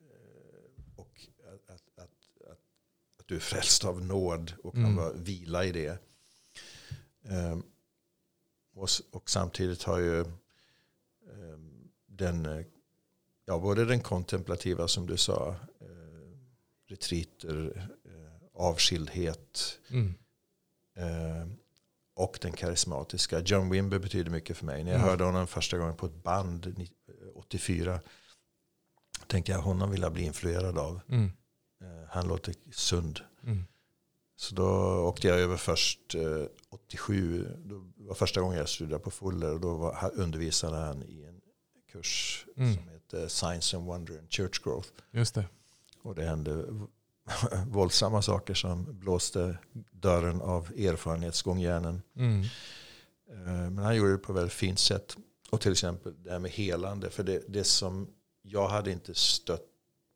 eh, 0.00 0.96
och 0.96 1.20
att, 1.54 1.70
att, 1.70 1.98
att, 2.04 2.10
att, 3.18 3.26
du 3.26 3.36
är 3.36 3.40
frälst 3.40 3.84
av 3.84 4.04
nåd 4.04 4.52
och 4.62 4.72
kan 4.72 4.84
Mm. 4.84 4.96
vara, 4.96 5.12
vila 5.12 5.64
i 5.64 5.72
det. 5.72 5.98
Eh, 7.24 7.58
och, 8.74 8.88
och 9.10 9.30
samtidigt 9.30 9.82
har 9.82 9.98
ju 9.98 10.20
eh, 10.20 10.26
den, 12.06 12.64
ja, 13.44 13.58
både 13.58 13.84
den 13.84 14.00
kontemplativa 14.00 14.88
som 14.88 15.06
du 15.06 15.16
sa, 15.16 15.56
eh, 15.80 15.86
retriter, 16.86 17.88
avskildhet 18.60 19.78
Mm. 19.90 20.14
eh, 20.96 21.48
och 22.14 22.38
den 22.42 22.52
karismatiska. 22.52 23.40
John 23.40 23.70
Wimber 23.70 23.98
betyder 23.98 24.30
mycket 24.30 24.56
för 24.56 24.66
mig. 24.66 24.84
När 24.84 24.90
jag 24.90 24.98
Mm. 24.98 25.10
hörde 25.10 25.24
honom 25.24 25.46
första 25.46 25.78
gången 25.78 25.96
på 25.96 26.06
ett 26.06 26.22
band 26.22 26.74
ni- 26.78 26.90
84 27.34 28.00
tänkte 29.26 29.52
jag 29.52 29.58
honom 29.62 29.90
vill 29.90 30.02
jag 30.02 30.12
bli 30.12 30.22
influerad 30.22 30.78
av. 30.78 31.00
Mm. 31.08 31.24
Eh, 31.80 32.08
han 32.08 32.28
låter 32.28 32.54
sund. 32.72 33.20
Mm. 33.42 33.64
Så 34.36 34.54
då 34.54 34.68
åkte 35.00 35.28
jag 35.28 35.40
över 35.40 35.56
först 35.56 36.14
eh, 36.14 36.44
87. 36.70 37.48
Då 37.64 37.90
var 37.96 38.14
första 38.14 38.40
gången 38.40 38.58
jag 38.58 38.68
studerade 38.68 39.04
på 39.04 39.10
Fuller. 39.10 39.52
Och 39.54 39.60
då 39.60 39.74
var, 39.74 39.92
han- 39.94 40.10
undervisade 40.10 40.76
han 40.76 41.02
i 41.02 41.24
en 41.24 41.40
kurs 41.92 42.46
Mm. 42.56 42.74
som 42.74 42.88
heter 42.88 43.28
Science 43.28 43.76
and 43.76 43.86
Wonder 43.86 44.18
and 44.18 44.32
Church 44.32 44.62
Growth. 44.64 44.88
Just 45.10 45.34
det. 45.34 45.44
Och 46.02 46.14
det 46.14 46.24
hände 46.24 46.64
våldsamma 47.66 48.22
saker 48.22 48.54
som 48.54 48.98
blåste 48.98 49.58
dörren 49.92 50.40
av 50.40 50.70
erfarenhetsgångjärnen. 50.70 52.02
Mm. 52.16 52.40
Eh, 53.30 53.70
Men 53.70 53.78
han 53.78 53.96
gjorde 53.96 54.12
det 54.12 54.18
på 54.18 54.32
ett 54.32 54.38
väldigt 54.38 54.52
fint 54.54 54.78
sätt. 54.78 55.16
Och 55.50 55.60
till 55.60 55.72
exempel 55.72 56.22
det 56.22 56.30
här 56.30 56.38
med 56.38 56.50
helande. 56.50 57.10
För 57.10 57.22
det, 57.22 57.42
det 57.48 57.64
som 57.64 58.08
jag 58.42 58.68
hade 58.68 58.90
inte 58.90 59.14
stött 59.14 59.66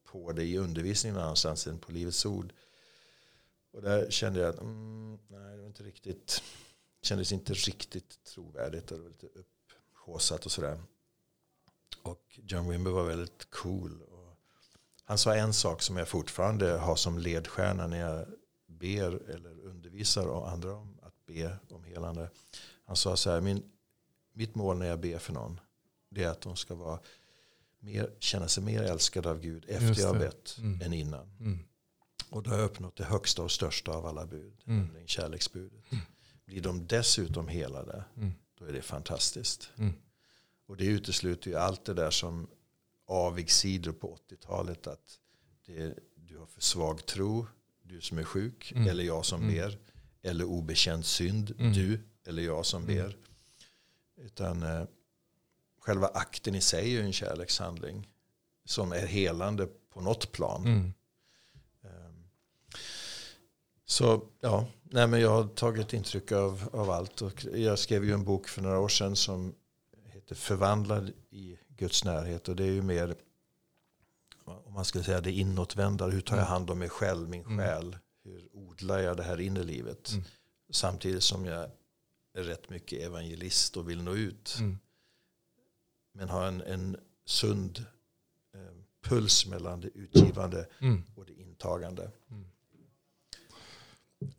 på 0.05 0.33
det 0.33 0.45
i 0.45 0.59
undervisningen 0.59 1.21
någonstans 1.21 1.67
än 1.67 1.79
på 1.79 1.93
Livets 1.93 2.27
Ord. 2.27 2.53
Och 3.73 3.83
där 3.83 4.11
kände 4.11 4.41
jag 4.41 4.49
att 4.49 4.61
mm, 4.61 5.19
nej, 5.29 5.57
det 5.57 5.61
var 5.61 5.67
inte 5.67 5.83
riktigt, 5.83 6.43
kändes 7.03 7.33
inte 7.33 7.53
riktigt 7.55 8.25
trovärdigt. 8.25 8.91
Och 8.91 8.97
det 8.99 9.03
var 9.03 9.11
lite 9.11 9.27
upphaussat 9.27 10.47
och 10.47 10.53
sådär. 10.53 10.83
Och 12.03 12.41
John 12.43 12.69
Wimber 12.69 12.91
var 12.91 13.05
väldigt 13.05 13.51
cool. 13.51 14.03
Han 15.05 15.19
sa 15.19 15.35
en 15.35 15.53
sak 15.55 15.83
som 15.83 15.97
jag 15.97 16.09
fortfarande 16.09 16.71
har 16.71 16.97
som 16.97 17.19
ledstjärna 17.19 17.87
när 17.87 18.01
jag 18.01 18.27
ber 18.67 19.31
eller 19.31 19.61
undervisar 19.61 20.27
och 20.27 20.51
andra 20.51 20.75
om 20.77 20.99
att 21.03 21.27
be 21.27 21.59
om 21.71 21.85
helande. 21.85 22.31
Han 22.85 22.97
sa 22.97 23.17
så 23.17 23.31
här, 23.31 23.41
min, 23.41 23.63
mitt 24.33 24.55
mål 24.55 24.79
när 24.79 24.87
jag 24.87 25.01
ber 25.01 25.19
för 25.19 25.33
någon 25.33 25.61
det 26.11 26.25
är 26.25 26.29
att 26.29 26.41
de 26.41 26.57
ska 26.57 26.75
vara 26.75 26.99
mer, 27.79 28.11
känna 28.19 28.49
sig 28.49 28.63
mer 28.65 28.83
älskade 28.83 29.31
av 29.31 29.41
Gud 29.41 29.65
efter 29.69 30.01
jag 30.01 30.09
har 30.09 30.19
bett 30.19 30.57
Mm. 30.59 30.81
än 30.83 30.93
innan. 30.93 31.31
Mm. 31.41 31.59
Och 32.31 32.43
då 32.43 32.51
har 32.51 32.57
jag 32.59 32.65
uppnått 32.65 32.97
det 32.97 33.05
högsta 33.05 33.43
och 33.43 33.51
största 33.53 33.93
av 33.93 34.07
alla 34.07 34.27
bud, 34.27 34.53
Mm. 34.67 34.81
nämligen 34.85 35.07
kärleksbudet. 35.09 35.85
Blir 36.45 36.61
de 36.63 36.87
dessutom 36.87 37.49
helade, 37.49 38.05
Mm. 38.17 38.33
då 38.59 38.65
är 38.65 38.73
det 38.73 38.83
fantastiskt. 38.83 39.71
Mm. 39.77 39.93
Och 40.67 40.77
det 40.77 40.85
utesluter 40.87 41.51
ju 41.51 41.57
allt 41.57 41.85
det 41.85 41.95
där 41.95 42.11
som 42.11 42.47
avigsidor 43.07 43.93
på 43.93 44.15
80-talet. 44.29 44.87
Att 44.87 45.19
det, 45.67 45.99
du 46.17 46.39
har 46.39 46.47
för 46.47 46.61
svag 46.61 47.07
tro, 47.07 47.47
du 47.83 48.01
som 48.01 48.19
är 48.19 48.25
sjuk, 48.25 48.73
Mm. 48.77 48.89
eller 48.89 49.05
jag 49.05 49.25
som 49.25 49.43
Mm. 49.43 49.55
ber. 49.55 49.79
Eller 50.23 50.45
obekänd 50.45 51.05
synd, 51.07 51.55
Mm. 51.59 51.73
du 51.73 52.01
eller 52.27 52.43
jag 52.43 52.67
som 52.67 52.83
Mm. 52.83 52.97
ber. 52.97 53.17
Utan 54.17 54.63
eh, 54.63 54.85
själva 55.81 56.07
akten 56.07 56.55
i 56.55 56.61
sig 56.61 56.97
är 56.97 57.03
en 57.03 57.13
kärlekshandling. 57.13 58.09
Som 58.65 58.93
är 58.93 59.07
helande 59.07 59.67
på 59.67 60.01
något 60.01 60.33
plan. 60.33 60.65
Mm. 60.67 60.93
Ehm, 61.85 62.25
Så 63.87 64.29
ja, 64.41 64.67
nej 64.83 65.07
men 65.07 65.21
jag 65.21 65.31
har 65.31 65.49
tagit 65.49 65.93
intryck 65.93 66.33
av, 66.33 66.69
av 66.73 66.91
allt. 66.91 67.23
Och 67.23 67.45
jag 67.45 67.79
skrev 67.79 68.05
ju 68.05 68.13
en 68.13 68.25
bok 68.25 68.49
för 68.49 68.63
några 68.63 68.79
år 68.79 68.89
sedan 68.89 69.17
som 69.17 69.55
heter 70.05 70.35
Förvandlad 70.35 71.13
i 71.31 71.59
Guds 71.77 72.05
närhet. 72.05 72.49
Och 72.49 72.57
det 72.57 72.65
är 72.65 72.73
ju 72.73 72.83
mer, 72.83 73.15
om 74.45 74.73
man 74.73 74.85
skulle 74.85 75.05
säga 75.05 75.21
det 75.21 75.33
inåtvända. 75.33 76.07
Hur 76.07 76.21
tar 76.21 76.37
jag 76.37 76.45
hand 76.45 76.71
om 76.71 76.79
mig 76.79 76.89
själv, 76.89 77.29
min 77.29 77.45
Mm. 77.45 77.59
själ? 77.59 77.97
hur 78.27 78.49
odlar 78.53 78.99
jag 78.99 79.17
det 79.17 79.23
här 79.23 79.41
inre 79.41 79.63
livet? 79.65 80.11
Mm. 80.13 80.25
Samtidigt 80.71 81.23
som 81.23 81.45
jag 81.45 81.71
är 82.35 82.43
rätt 82.43 82.71
mycket 82.71 83.01
evangelist 83.03 83.77
och 83.77 83.89
vill 83.91 84.03
nå 84.03 84.15
ut. 84.15 84.57
Mm. 84.61 84.79
Men 86.13 86.29
har 86.29 86.47
en, 86.47 86.61
en 86.63 86.97
sund 87.25 87.85
eh, 88.55 88.61
puls 89.09 89.47
mellan 89.47 89.81
det 89.81 89.89
utgivande 89.89 90.67
Mm. 90.81 91.03
och 91.17 91.25
det 91.27 91.33
intagande. 91.41 92.11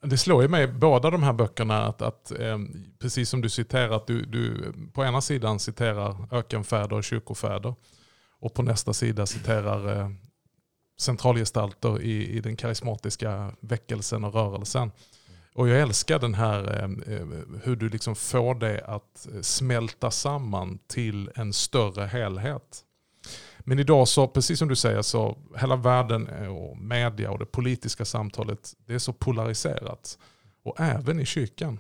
Det 0.06 0.18
slår 0.18 0.42
ju 0.42 0.48
mig, 0.48 0.68
båda 0.68 1.10
de 1.10 1.24
här 1.24 1.34
böckerna, 1.34 1.86
att, 1.86 2.02
att 2.02 2.32
eh, 2.32 2.58
precis 3.00 3.30
som 3.30 3.42
du 3.42 3.50
citerar, 3.50 3.90
att 3.90 4.08
du, 4.08 4.26
du 4.26 4.74
på 4.94 5.04
ena 5.06 5.22
sidan 5.22 5.60
citerar 5.60 6.28
ökenfäder 6.32 6.94
och 6.94 7.04
kyrkofäder 7.04 7.76
och 8.40 8.54
på 8.54 8.64
nästa 8.64 8.94
sida 8.94 9.26
citerar 9.26 10.00
eh, 10.00 10.10
centralgestalter 11.00 12.02
i, 12.02 12.30
i 12.30 12.40
den 12.40 12.56
karismatiska 12.56 13.52
väckelsen 13.60 14.24
och 14.24 14.34
rörelsen. 14.34 14.92
Och 15.54 15.70
jag 15.70 15.82
älskar 15.82 16.20
den 16.20 16.34
här 16.34 16.78
eh, 16.78 17.16
eh 17.16 17.28
hur 17.64 17.76
du 17.76 17.90
liksom 17.90 18.16
får 18.16 18.56
det 18.56 18.86
att 18.86 19.28
eh, 19.34 19.42
smälta 19.42 20.12
samman 20.12 20.80
till 20.88 21.30
en 21.36 21.54
större 21.54 22.06
helhet. 22.06 22.82
Men 23.68 23.80
idag 23.80 24.08
så, 24.08 24.28
precis 24.28 24.60
som 24.60 24.68
du 24.68 24.76
säger, 24.76 25.02
så 25.02 25.38
hela 25.58 25.76
världen 25.76 26.48
och 26.48 26.78
media 26.78 27.32
och 27.32 27.40
det 27.40 27.46
politiska 27.46 28.06
samtalet, 28.06 28.74
det 28.86 28.94
är 28.94 29.00
så 29.00 29.14
polariserat. 29.14 30.18
Och 30.64 30.80
även 30.80 31.20
i 31.20 31.26
kyrkan. 31.26 31.80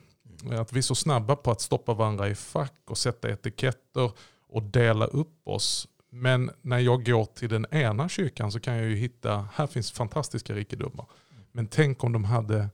Att 0.51 0.73
vi 0.73 0.77
är 0.77 0.81
så 0.81 0.95
snabba 0.95 1.35
på 1.35 1.51
att 1.51 1.61
stoppa 1.61 1.93
varandra 1.93 2.29
i 2.29 2.35
fack 2.35 2.81
och 2.85 2.97
sätta 2.97 3.29
etiketter 3.29 4.11
och 4.47 4.63
dela 4.63 5.05
upp 5.05 5.47
oss. 5.47 5.87
Men 6.09 6.51
när 6.61 6.79
jag 6.79 7.05
går 7.05 7.25
till 7.25 7.49
den 7.49 7.65
ena 7.71 8.09
kyrkan 8.09 8.51
så 8.51 8.59
kan 8.59 8.75
jag 8.75 8.85
ju 8.85 8.95
hitta, 8.95 9.47
här 9.53 9.67
finns 9.67 9.91
fantastiska 9.91 10.53
rikedomar. 10.53 11.05
Men 11.51 11.67
tänk 11.67 12.03
om 12.03 12.13
de 12.13 12.23
hade 12.23 12.69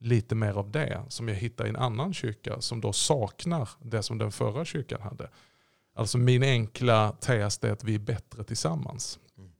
lite 0.00 0.34
mer 0.34 0.52
av 0.52 0.70
det 0.70 1.02
som 1.08 1.28
jag 1.28 1.34
hittar 1.34 1.66
i 1.66 1.68
en 1.68 1.76
annan 1.76 2.14
kyrka 2.14 2.60
som 2.60 2.80
då 2.80 2.92
saknar 2.92 3.68
det 3.82 4.02
som 4.02 4.18
den 4.18 4.32
förra 4.32 4.64
kyrkan 4.64 5.02
hade. 5.02 5.28
Alltså 5.94 6.18
min 6.18 6.42
enkla 6.42 7.12
tes 7.20 7.64
är 7.64 7.72
att 7.72 7.84
vi 7.84 7.94
är 7.94 7.98
bättre 7.98 8.44
tillsammans. 8.44 9.18
Mm. 9.38 9.50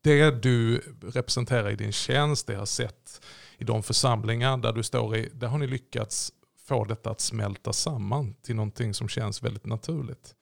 Det 0.00 0.30
du 0.30 0.78
representerar 1.02 1.70
i 1.70 1.76
din 1.76 1.92
tjänst, 1.92 2.46
det 2.46 2.52
jag 2.52 2.60
har 2.60 2.66
sett 2.66 3.20
i 3.58 3.64
de 3.64 3.82
församlingar 3.82 4.56
där 4.56 4.72
du 4.72 4.82
står 4.82 5.16
i, 5.16 5.28
där 5.34 5.48
har 5.48 5.58
ni 5.58 5.66
lyckats 5.66 6.32
få 6.64 6.84
detta 6.84 7.10
att 7.10 7.20
smälta 7.20 7.72
samman 7.72 8.34
till 8.34 8.56
någonting 8.56 8.94
som 8.94 9.08
känns 9.08 9.42
väldigt 9.42 9.66
naturligt. 9.66 10.34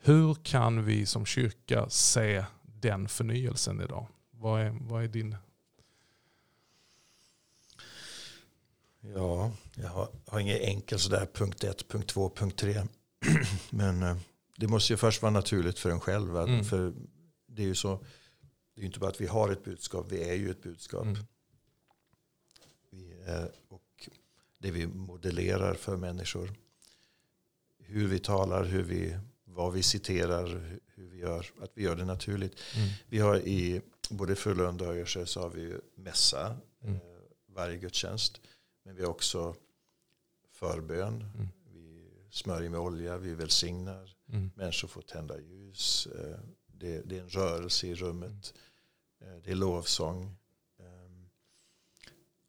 Hur 0.00 0.34
kan 0.34 0.84
vi 0.84 1.06
som 1.06 1.26
kyrka 1.26 1.88
se 1.88 2.44
den 2.62 3.08
förnyelsen 3.08 3.80
idag? 3.80 4.06
Vad 4.30 4.60
är, 4.60 4.78
vad 4.80 5.04
är 5.04 5.08
din... 5.08 5.36
Ja, 9.00 9.52
jag 9.74 9.88
har, 9.88 10.08
har 10.26 10.40
ingen 10.40 10.56
enkel 10.56 10.98
sådär 10.98 11.28
punkt 11.34 11.64
ett, 11.64 11.88
punkt 11.88 12.08
två, 12.08 12.30
punkt 12.30 12.58
tre. 12.58 12.82
Men 13.70 14.02
eh, 14.02 14.16
det 14.56 14.68
måste 14.68 14.92
ju 14.92 14.96
först 14.96 15.22
vara 15.22 15.32
naturligt 15.32 15.78
för 15.78 15.90
en 15.90 16.00
själv. 16.00 16.36
Mm. 16.36 16.64
För 16.64 16.92
det 17.46 17.62
är 17.62 17.66
ju 17.66 17.74
så, 17.74 17.96
det 18.74 18.80
är 18.80 18.82
ju 18.82 18.86
inte 18.86 18.98
bara 18.98 19.10
att 19.10 19.20
vi 19.20 19.26
har 19.26 19.48
ett 19.52 19.64
budskap, 19.64 20.06
vi 20.12 20.22
är 20.30 20.34
ju 20.34 20.50
ett 20.50 20.62
budskap. 20.62 21.02
Mm. 21.04 21.16
Vi 22.90 23.12
är, 23.26 23.52
och 23.68 24.08
det 24.58 24.70
vi 24.70 24.86
modellerar 24.86 25.74
för 25.74 25.96
människor. 25.96 26.50
Hur 27.78 28.06
vi 28.08 28.18
talar, 28.18 28.64
hur 28.64 28.82
vi, 28.82 29.18
vad 29.44 29.72
vi 29.72 29.82
citerar, 29.82 30.46
hur- 30.46 30.80
hur 30.94 31.08
vi 31.08 31.18
gör. 31.18 31.46
Att 31.60 31.70
vi 31.74 31.82
gör 31.82 31.96
det 31.96 32.04
naturligt. 32.04 32.60
Mm. 32.76 32.88
Vi 33.08 33.18
har 33.18 33.36
i 33.38 33.82
både 34.10 34.36
Frölunda 34.36 34.84
och 34.88 34.92
Öjersjö 34.94 35.26
så 35.26 35.40
har 35.40 35.50
vi 35.50 35.60
ju 35.60 35.80
mässa 35.96 36.56
Mm. 36.82 36.94
eh, 36.96 37.00
varje 37.46 37.76
gudstjänst. 37.78 38.40
Men 38.82 38.94
vi 38.96 39.02
har 39.02 39.10
också 39.10 39.54
förbön. 40.52 41.14
Mm. 41.34 41.48
Smörjer 42.30 42.70
med 42.70 42.80
olja, 42.80 43.18
vi 43.18 43.34
välsignar. 43.34 44.14
Mm. 44.32 44.50
Människor 44.54 44.88
får 44.88 45.02
tända 45.02 45.40
ljus. 45.40 46.06
Eh, 46.18 46.38
Det, 46.80 47.02
det 47.08 47.16
är 47.18 47.22
en 47.22 47.28
rörelse 47.28 47.86
i 47.86 47.94
rummet. 47.94 48.54
Eh, 49.20 49.36
Det 49.44 49.50
är 49.50 49.54
lovsång. 49.54 50.36
Ehm, 50.80 51.28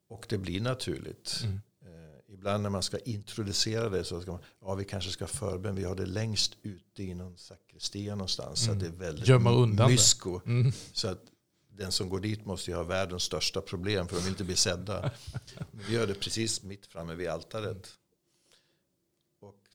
Och 0.09 0.25
det 0.29 0.37
blir 0.37 0.61
naturligt. 0.61 1.41
Mm. 1.43 1.59
Eh, 1.85 2.33
Ibland 2.33 2.63
när 2.63 2.69
man 2.69 2.83
ska 2.83 2.97
introducera 2.99 3.89
det 3.89 4.03
så 4.03 4.21
ska 4.21 4.31
man, 4.31 4.41
ja 4.61 4.75
vi 4.75 4.85
kanske 4.85 5.11
ska 5.11 5.27
förbön, 5.27 5.75
vi 5.75 5.83
har 5.83 5.95
det 5.95 6.05
längst 6.05 6.57
ute 6.61 7.03
i 7.03 7.13
någon 7.13 7.37
sakristia 7.37 8.15
någonstans. 8.15 8.59
Så 8.65 8.71
Mm. 8.71 8.79
det 8.79 8.85
är 8.87 8.91
väldigt 8.91 9.27
Gömma 9.27 9.51
undan 9.51 9.91
mysko. 9.91 10.41
Mm. 10.45 10.71
Så 10.93 11.07
att 11.07 11.21
den 11.69 11.91
som 11.91 12.09
går 12.09 12.19
dit 12.19 12.45
måste 12.45 12.71
ju 12.71 12.77
ha 12.77 12.83
världens 12.83 13.23
största 13.23 13.61
problem 13.61 14.07
för 14.07 14.15
de 14.15 14.21
vill 14.21 14.29
inte 14.31 14.43
bli 14.43 14.55
sedda. 14.55 15.11
Men 15.71 15.81
vi 15.87 15.93
gör 15.93 16.07
det 16.07 16.13
precis 16.13 16.63
mitt 16.63 16.85
framme 16.85 17.15
vid 17.15 17.27
altaret. 17.27 17.93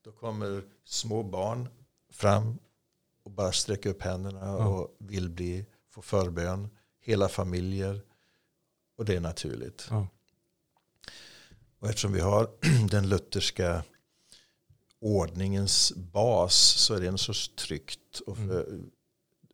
Då 0.04 0.12
kommer 0.12 0.62
små 0.84 1.22
barn 1.22 1.68
fram 2.12 2.58
och 3.24 3.30
bara 3.30 3.52
sträcker 3.52 3.90
upp 3.90 4.02
händerna 4.02 4.40
Ja. 4.40 4.66
och 4.68 4.96
vill 4.98 5.28
bli, 5.30 5.66
få 5.90 6.02
förbön. 6.02 6.68
Hela 7.00 7.28
familjer. 7.28 8.00
Och 8.96 9.04
det 9.04 9.16
är 9.16 9.20
naturligt. 9.20 9.86
Ja. 9.90 10.08
Och 11.78 11.88
eftersom 11.88 12.12
vi 12.12 12.20
har 12.20 12.50
den 12.90 13.08
lutherska 13.08 13.82
ordningens 15.00 15.92
bas 15.96 16.54
så 16.56 16.94
är 16.94 17.00
det 17.00 17.06
en 17.06 17.18
sorts 17.18 17.48
tryggt. 17.56 18.20
Och 18.26 18.36
för 18.36 18.80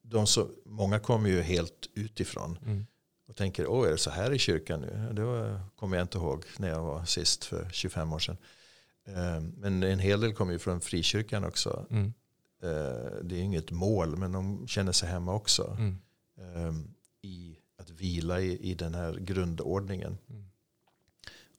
de 0.03 0.27
som, 0.27 0.55
många 0.65 0.99
kommer 0.99 1.29
ju 1.31 1.41
helt 1.43 1.89
utifrån 1.95 2.59
Mm. 2.65 2.87
och 3.29 3.37
tänker, 3.37 3.67
åh 3.67 3.87
är 3.87 3.91
det 3.91 3.99
så 3.99 4.11
här 4.11 4.33
i 4.33 4.39
kyrkan 4.39 4.81
nu? 4.81 5.11
Det 5.13 5.25
var, 5.25 5.61
kommer 5.77 5.97
jag 5.97 6.05
inte 6.05 6.19
ihåg 6.19 6.45
när 6.59 6.69
jag 6.69 6.83
var 6.83 7.05
sist 7.05 7.45
för 7.45 7.71
25 7.73 8.13
år 8.13 8.19
sedan. 8.19 8.37
Eh, 9.09 9.41
Men 9.41 9.83
en 9.83 9.99
hel 9.99 10.21
del 10.21 10.35
kommer 10.35 10.53
ju 10.53 10.59
från 10.59 10.81
frikyrkan 10.81 11.45
också. 11.45 11.87
Mm. 11.91 12.13
Eh, 12.63 13.13
Det 13.23 13.37
är 13.37 13.43
inget 13.43 13.71
mål 13.71 14.17
men 14.17 14.33
de 14.33 14.69
känner 14.69 14.93
sig 14.93 15.09
hemma 15.09 15.35
också. 15.35 15.77
Mm. 15.79 15.99
eh, 16.41 16.75
I 17.23 17.57
att 17.79 17.91
vila 17.91 18.41
i, 18.41 18.71
i 18.71 18.75
den 18.75 18.95
här 18.95 19.15
grundordningen. 19.15 20.19
Mm. 20.31 20.45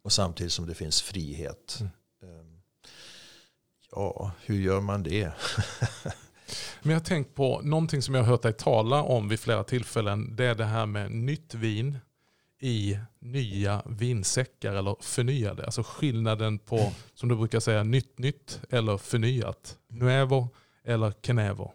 Och 0.01 0.11
samtidigt 0.11 0.53
som 0.53 0.67
det 0.67 0.73
finns 0.75 1.01
frihet. 1.01 1.79
Mm. 2.23 2.61
Ja, 3.91 4.31
hur 4.45 4.55
gör 4.59 4.81
man 4.81 5.03
det? 5.03 5.31
Men 6.81 6.91
jag 6.91 6.99
har 6.99 7.05
tänkt 7.05 7.35
på 7.35 7.61
någonting 7.63 8.01
som 8.01 8.15
jag 8.15 8.21
har 8.23 8.27
hört 8.29 8.41
dig 8.41 8.53
tala 8.53 9.03
om 9.03 9.27
vid 9.29 9.39
flera 9.39 9.63
tillfällen. 9.63 10.35
Det 10.35 10.45
är 10.45 10.55
det 10.55 10.65
här 10.65 10.85
med 10.85 11.11
nytt 11.11 11.53
vin 11.53 11.97
i 12.61 12.99
nya 13.19 13.83
vinsäckar 13.85 14.73
eller 14.73 14.95
förnyade. 14.99 15.65
Alltså 15.65 15.83
skillnaden 15.83 16.59
på, 16.59 16.91
som 17.13 17.29
du 17.29 17.35
brukar 17.35 17.59
säga, 17.59 17.83
nytt 17.83 18.19
nytt 18.19 18.61
eller 18.69 18.97
förnyat. 18.97 19.77
Nuevo 19.87 20.49
eller 20.83 21.13
Kenevo. 21.21 21.71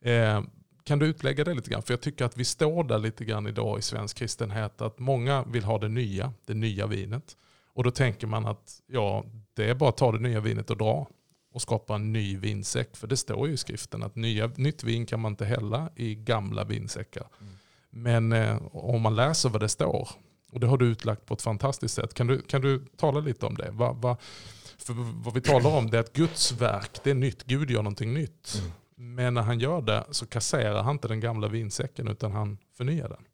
Eh, 0.00 0.42
kan 0.84 0.98
du 0.98 1.06
utlägga 1.06 1.44
det 1.44 1.54
lite 1.54 1.70
grann? 1.70 1.82
För 1.82 1.92
jag 1.92 2.00
tycker 2.00 2.24
att 2.24 2.36
vi 2.36 2.44
står 2.44 2.84
där 2.84 2.98
lite 2.98 3.24
grann 3.24 3.46
idag 3.46 3.78
i 3.78 3.82
svensk 3.82 4.16
kristenhet. 4.16 4.80
Att 4.80 4.98
många 4.98 5.44
vill 5.44 5.64
ha 5.64 5.78
det 5.78 5.88
nya, 5.88 6.32
det 6.44 6.54
nya 6.54 6.86
vinet. 6.86 7.36
Och 7.74 7.84
då 7.84 7.90
tänker 7.90 8.26
man 8.26 8.46
att 8.46 8.82
ja, 8.86 9.24
det 9.54 9.70
är 9.70 9.74
bara 9.74 9.88
att 9.90 9.96
ta 9.96 10.12
det 10.12 10.18
nya 10.18 10.40
vinet 10.40 10.70
och 10.70 10.76
dra 10.76 11.08
och 11.52 11.62
skapa 11.62 11.94
en 11.94 12.12
ny 12.12 12.36
vinsäck. 12.36 12.96
För 12.96 13.06
det 13.06 13.16
står 13.16 13.48
ju 13.48 13.54
i 13.54 13.56
skriften 13.56 14.02
att 14.02 14.16
nya, 14.16 14.46
nytt 14.56 14.84
vin 14.84 15.06
kan 15.06 15.20
man 15.20 15.32
inte 15.32 15.44
hälla 15.44 15.90
i 15.96 16.14
gamla 16.14 16.64
vinsäckar. 16.64 17.26
Mm. 17.40 17.57
Men 17.90 18.32
eh, 18.32 18.56
om 18.72 19.00
man 19.02 19.16
läser 19.16 19.48
vad 19.48 19.60
det 19.60 19.68
står, 19.68 20.08
och 20.52 20.60
det 20.60 20.66
har 20.66 20.78
du 20.78 20.86
utlagt 20.86 21.26
på 21.26 21.34
ett 21.34 21.42
fantastiskt 21.42 21.94
sätt, 21.94 22.14
kan 22.14 22.26
du, 22.26 22.42
kan 22.42 22.60
du 22.60 22.84
tala 22.96 23.20
lite 23.20 23.46
om 23.46 23.54
det? 23.54 23.70
Va, 23.70 23.92
va, 23.92 24.16
för 24.78 24.94
vad 25.24 25.34
vi 25.34 25.40
talar 25.40 25.76
om 25.76 25.90
det 25.90 25.96
är 25.96 26.00
att 26.00 26.12
Guds 26.12 26.52
verk, 26.52 27.00
det 27.04 27.10
är 27.10 27.14
nytt. 27.14 27.44
Gud 27.44 27.70
gör 27.70 27.82
någonting 27.82 28.14
nytt. 28.14 28.54
Mm. 28.58 28.70
Men 29.16 29.34
när 29.34 29.42
han 29.42 29.58
gör 29.60 29.80
det 29.82 30.04
så 30.10 30.26
kasserar 30.26 30.82
han 30.82 30.92
inte 30.96 31.08
den 31.08 31.20
gamla 31.20 31.48
vinsäcken 31.48 32.08
utan 32.08 32.32
han 32.32 32.58
förnyar 32.76 33.08
den. 33.08 33.24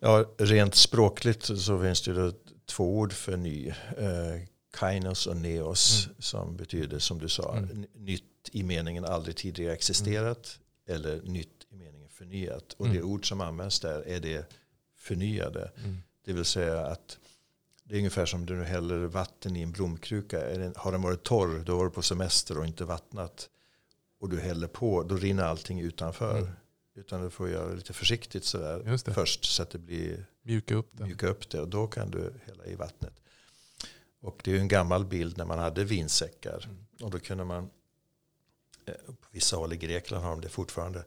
Ja, 0.00 0.24
rent 0.38 0.74
språkligt 0.74 1.42
så 1.44 1.82
finns 1.82 2.02
det 2.02 2.32
två 2.66 2.98
ord 2.98 3.12
för 3.12 3.36
ny. 3.36 3.68
Eh, 3.68 4.42
kainos 4.78 5.26
och 5.26 5.36
neos 5.36 6.08
som 6.18 6.56
betyder 6.56 6.98
som 6.98 7.18
du 7.18 7.28
sa 7.28 7.56
Mm. 7.56 7.86
nytt 7.94 8.24
i 8.52 8.62
meningen 8.62 9.04
aldrig 9.04 9.36
tidigare 9.36 9.72
existerat 9.74 10.58
eller 10.88 11.22
nytt 11.22 11.61
förnyat. 12.22 12.72
Och 12.72 12.86
Mm. 12.86 12.96
det 12.96 13.02
ord 13.02 13.28
som 13.28 13.40
används 13.40 13.80
där 13.80 14.08
är 14.08 14.20
det 14.20 14.52
förnyade. 14.96 15.72
Mm. 15.84 15.96
Det 16.24 16.32
vill 16.32 16.44
säga 16.44 16.86
att 16.86 17.18
det 17.84 17.94
är 17.94 17.98
ungefär 17.98 18.26
som 18.26 18.46
du 18.46 18.62
häller 18.64 18.96
vatten 18.98 19.56
i 19.56 19.62
en 19.62 19.72
blomkruka. 19.72 20.38
Den, 20.40 20.74
har 20.76 20.92
den 20.92 21.02
varit 21.02 21.22
torr, 21.22 21.62
då 21.66 21.76
var 21.76 21.84
du 21.84 21.90
på 21.90 22.02
semester 22.02 22.58
och 22.58 22.66
inte 22.66 22.84
vattnat. 22.84 23.48
Och 24.20 24.28
du 24.28 24.40
häller 24.40 24.66
på, 24.68 25.02
då 25.02 25.16
rinner 25.16 25.42
allting 25.44 25.80
utanför. 25.80 26.38
Mm. 26.38 26.50
Utan 26.94 27.22
du 27.22 27.30
får 27.30 27.48
göra 27.48 27.74
lite 27.74 27.92
försiktigt 27.92 28.44
sådär 28.44 28.98
det. 29.04 29.14
först 29.14 29.44
så 29.44 29.62
att 29.62 29.70
det 29.70 29.78
blir 29.78 30.26
Mjuka 30.42 30.74
upp 30.74 30.88
den. 30.92 31.06
mjuka 31.06 31.28
upp 31.28 31.50
det 31.50 31.60
och 31.60 31.68
då 31.68 31.86
kan 31.86 32.10
du 32.10 32.32
hälla 32.46 32.66
i 32.66 32.74
vattnet. 32.74 33.14
Och 34.20 34.40
det 34.44 34.50
är 34.50 34.54
ju 34.54 34.60
en 34.60 34.68
gammal 34.68 35.04
bild 35.04 35.38
när 35.38 35.44
man 35.44 35.58
hade 35.58 35.84
vinsäckar. 35.84 36.64
Mm. 36.64 36.86
Och 37.02 37.10
då 37.10 37.18
kunde 37.18 37.44
man, 37.44 37.70
eh, 38.86 38.94
på 38.94 39.28
vissa 39.30 39.56
håll 39.56 39.72
i 39.72 39.76
Grekland 39.76 40.24
har 40.24 40.30
de 40.30 40.40
det 40.40 40.48
fortfarande, 40.48 41.04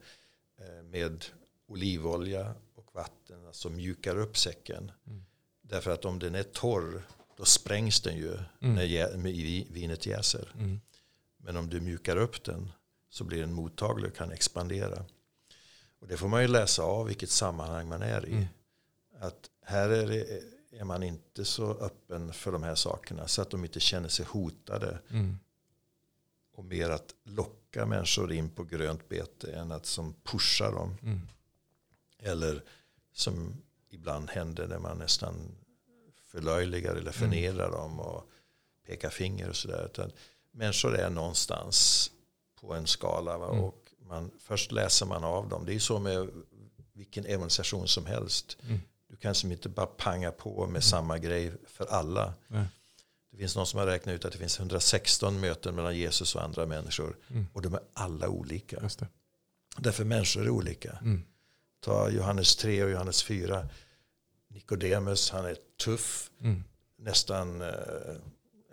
med 0.84 1.26
olivolja 1.68 2.56
och 2.76 2.96
vatten, 2.96 3.48
alltså 3.48 3.70
mjukar 3.70 4.18
upp 4.18 4.38
säcken. 4.38 4.92
Mm. 5.08 5.26
Därför 5.62 5.92
att 5.92 6.06
om 6.06 6.20
den 6.20 6.36
är 6.36 6.44
torr, 6.44 7.08
då 7.38 7.46
sprängs 7.46 8.02
den 8.02 8.18
ju 8.18 8.38
Mm. 8.62 8.76
när 8.76 9.74
vinet 9.74 10.06
jäser. 10.06 10.52
Mm. 10.58 10.82
Men 11.38 11.58
om 11.58 11.70
du 11.70 11.82
mjukar 11.82 12.18
upp 12.18 12.44
den 12.44 12.72
så 13.10 13.24
blir 13.24 13.42
den 13.42 13.54
mottaglig 13.54 14.12
och 14.12 14.18
kan 14.18 14.32
expandera. 14.32 15.06
Och 16.00 16.08
det 16.08 16.18
får 16.18 16.28
man 16.28 16.42
ju 16.42 16.48
läsa 16.48 16.84
av 16.84 17.08
vilket 17.08 17.30
sammanhang 17.30 17.88
man 17.88 18.02
är 18.02 18.26
i. 18.26 18.32
Mm. 18.32 18.46
Att 19.20 19.50
här 19.62 19.90
är, 19.90 20.08
det, 20.08 20.44
är 20.80 20.84
man 20.84 21.04
inte 21.04 21.46
så 21.46 21.74
öppen 21.74 22.34
för 22.34 22.52
de 22.52 22.64
här 22.64 22.76
sakerna 22.76 23.28
så 23.28 23.42
att 23.42 23.50
de 23.50 23.66
inte 23.66 23.80
känner 23.80 24.10
sig 24.10 24.26
hotade. 24.26 25.00
Mm. 25.10 25.38
Och 26.54 26.66
mer 26.66 26.90
att 26.90 27.16
locka 27.24 27.65
människor 27.84 28.32
in 28.32 28.50
på 28.50 28.64
grönt 28.64 29.10
bete 29.10 29.52
än 29.52 29.72
att 29.72 29.86
som 29.86 30.14
pusha 30.24 30.72
dem. 30.72 30.98
Mm. 31.02 31.22
Eller 32.20 32.64
som 33.14 33.62
ibland 33.90 34.30
händer 34.30 34.68
när 34.68 34.80
man 34.80 34.98
nästan 34.98 35.36
förlöjligar 36.24 36.96
eller 36.96 37.12
förnedrar 37.12 37.72
dem 37.72 38.00
och 38.00 38.30
pekar 38.86 39.10
finger 39.10 39.50
och 39.50 39.56
sådär. 39.56 39.86
Utan 39.86 40.12
Människor 40.56 40.96
är 40.96 41.10
någonstans 41.10 42.12
på 42.62 42.74
en 42.74 42.88
skala. 42.88 43.38
Va? 43.38 43.50
Mm. 43.50 43.64
Och 43.64 43.94
man, 44.00 44.32
först 44.40 44.72
läser 44.72 45.06
man 45.06 45.24
av 45.24 45.50
dem. 45.50 45.66
Det 45.66 45.76
är 45.76 45.80
så 45.80 46.00
med 46.00 46.30
vilken 46.94 47.26
evangelisation 47.26 47.88
som 47.88 48.06
helst. 48.06 48.58
Mm. 48.64 48.80
Du 49.10 49.16
kan 49.16 49.36
som 49.36 49.52
inte 49.52 49.70
bara 49.70 49.86
panga 49.86 50.32
på 50.32 50.68
med 50.68 50.84
samma 50.84 51.18
grej 51.18 51.52
för 51.68 51.86
alla. 51.86 52.34
Nej. 52.48 52.66
Det 53.36 53.40
finns 53.40 53.56
någon 53.56 53.68
som 53.68 53.80
har 53.80 53.88
räknat 53.88 54.16
ut 54.16 54.26
att 54.26 54.32
det 54.32 54.38
finns 54.38 54.60
116 54.60 55.40
möten 55.40 55.76
mellan 55.76 55.98
Jesus 55.98 56.36
och 56.36 56.44
andra 56.44 56.66
människor. 56.66 57.18
Mm. 57.30 57.46
Och 57.54 57.62
de 57.62 57.74
är 57.74 57.82
alla 57.94 58.30
olika. 58.30 58.80
Därför 59.78 60.04
människor 60.06 60.44
är 60.44 60.50
olika. 60.50 60.92
Mm. 61.02 61.22
Ta 61.80 62.10
Johannes 62.10 62.56
3 62.56 62.84
och 62.84 62.90
Johannes 62.92 63.24
4. 63.24 63.68
Nikodemus, 64.50 65.30
han 65.30 65.46
är 65.46 65.58
tuff. 65.86 66.32
Mm. 66.42 66.64
Nästan, 66.98 67.62
eh, 67.62 67.68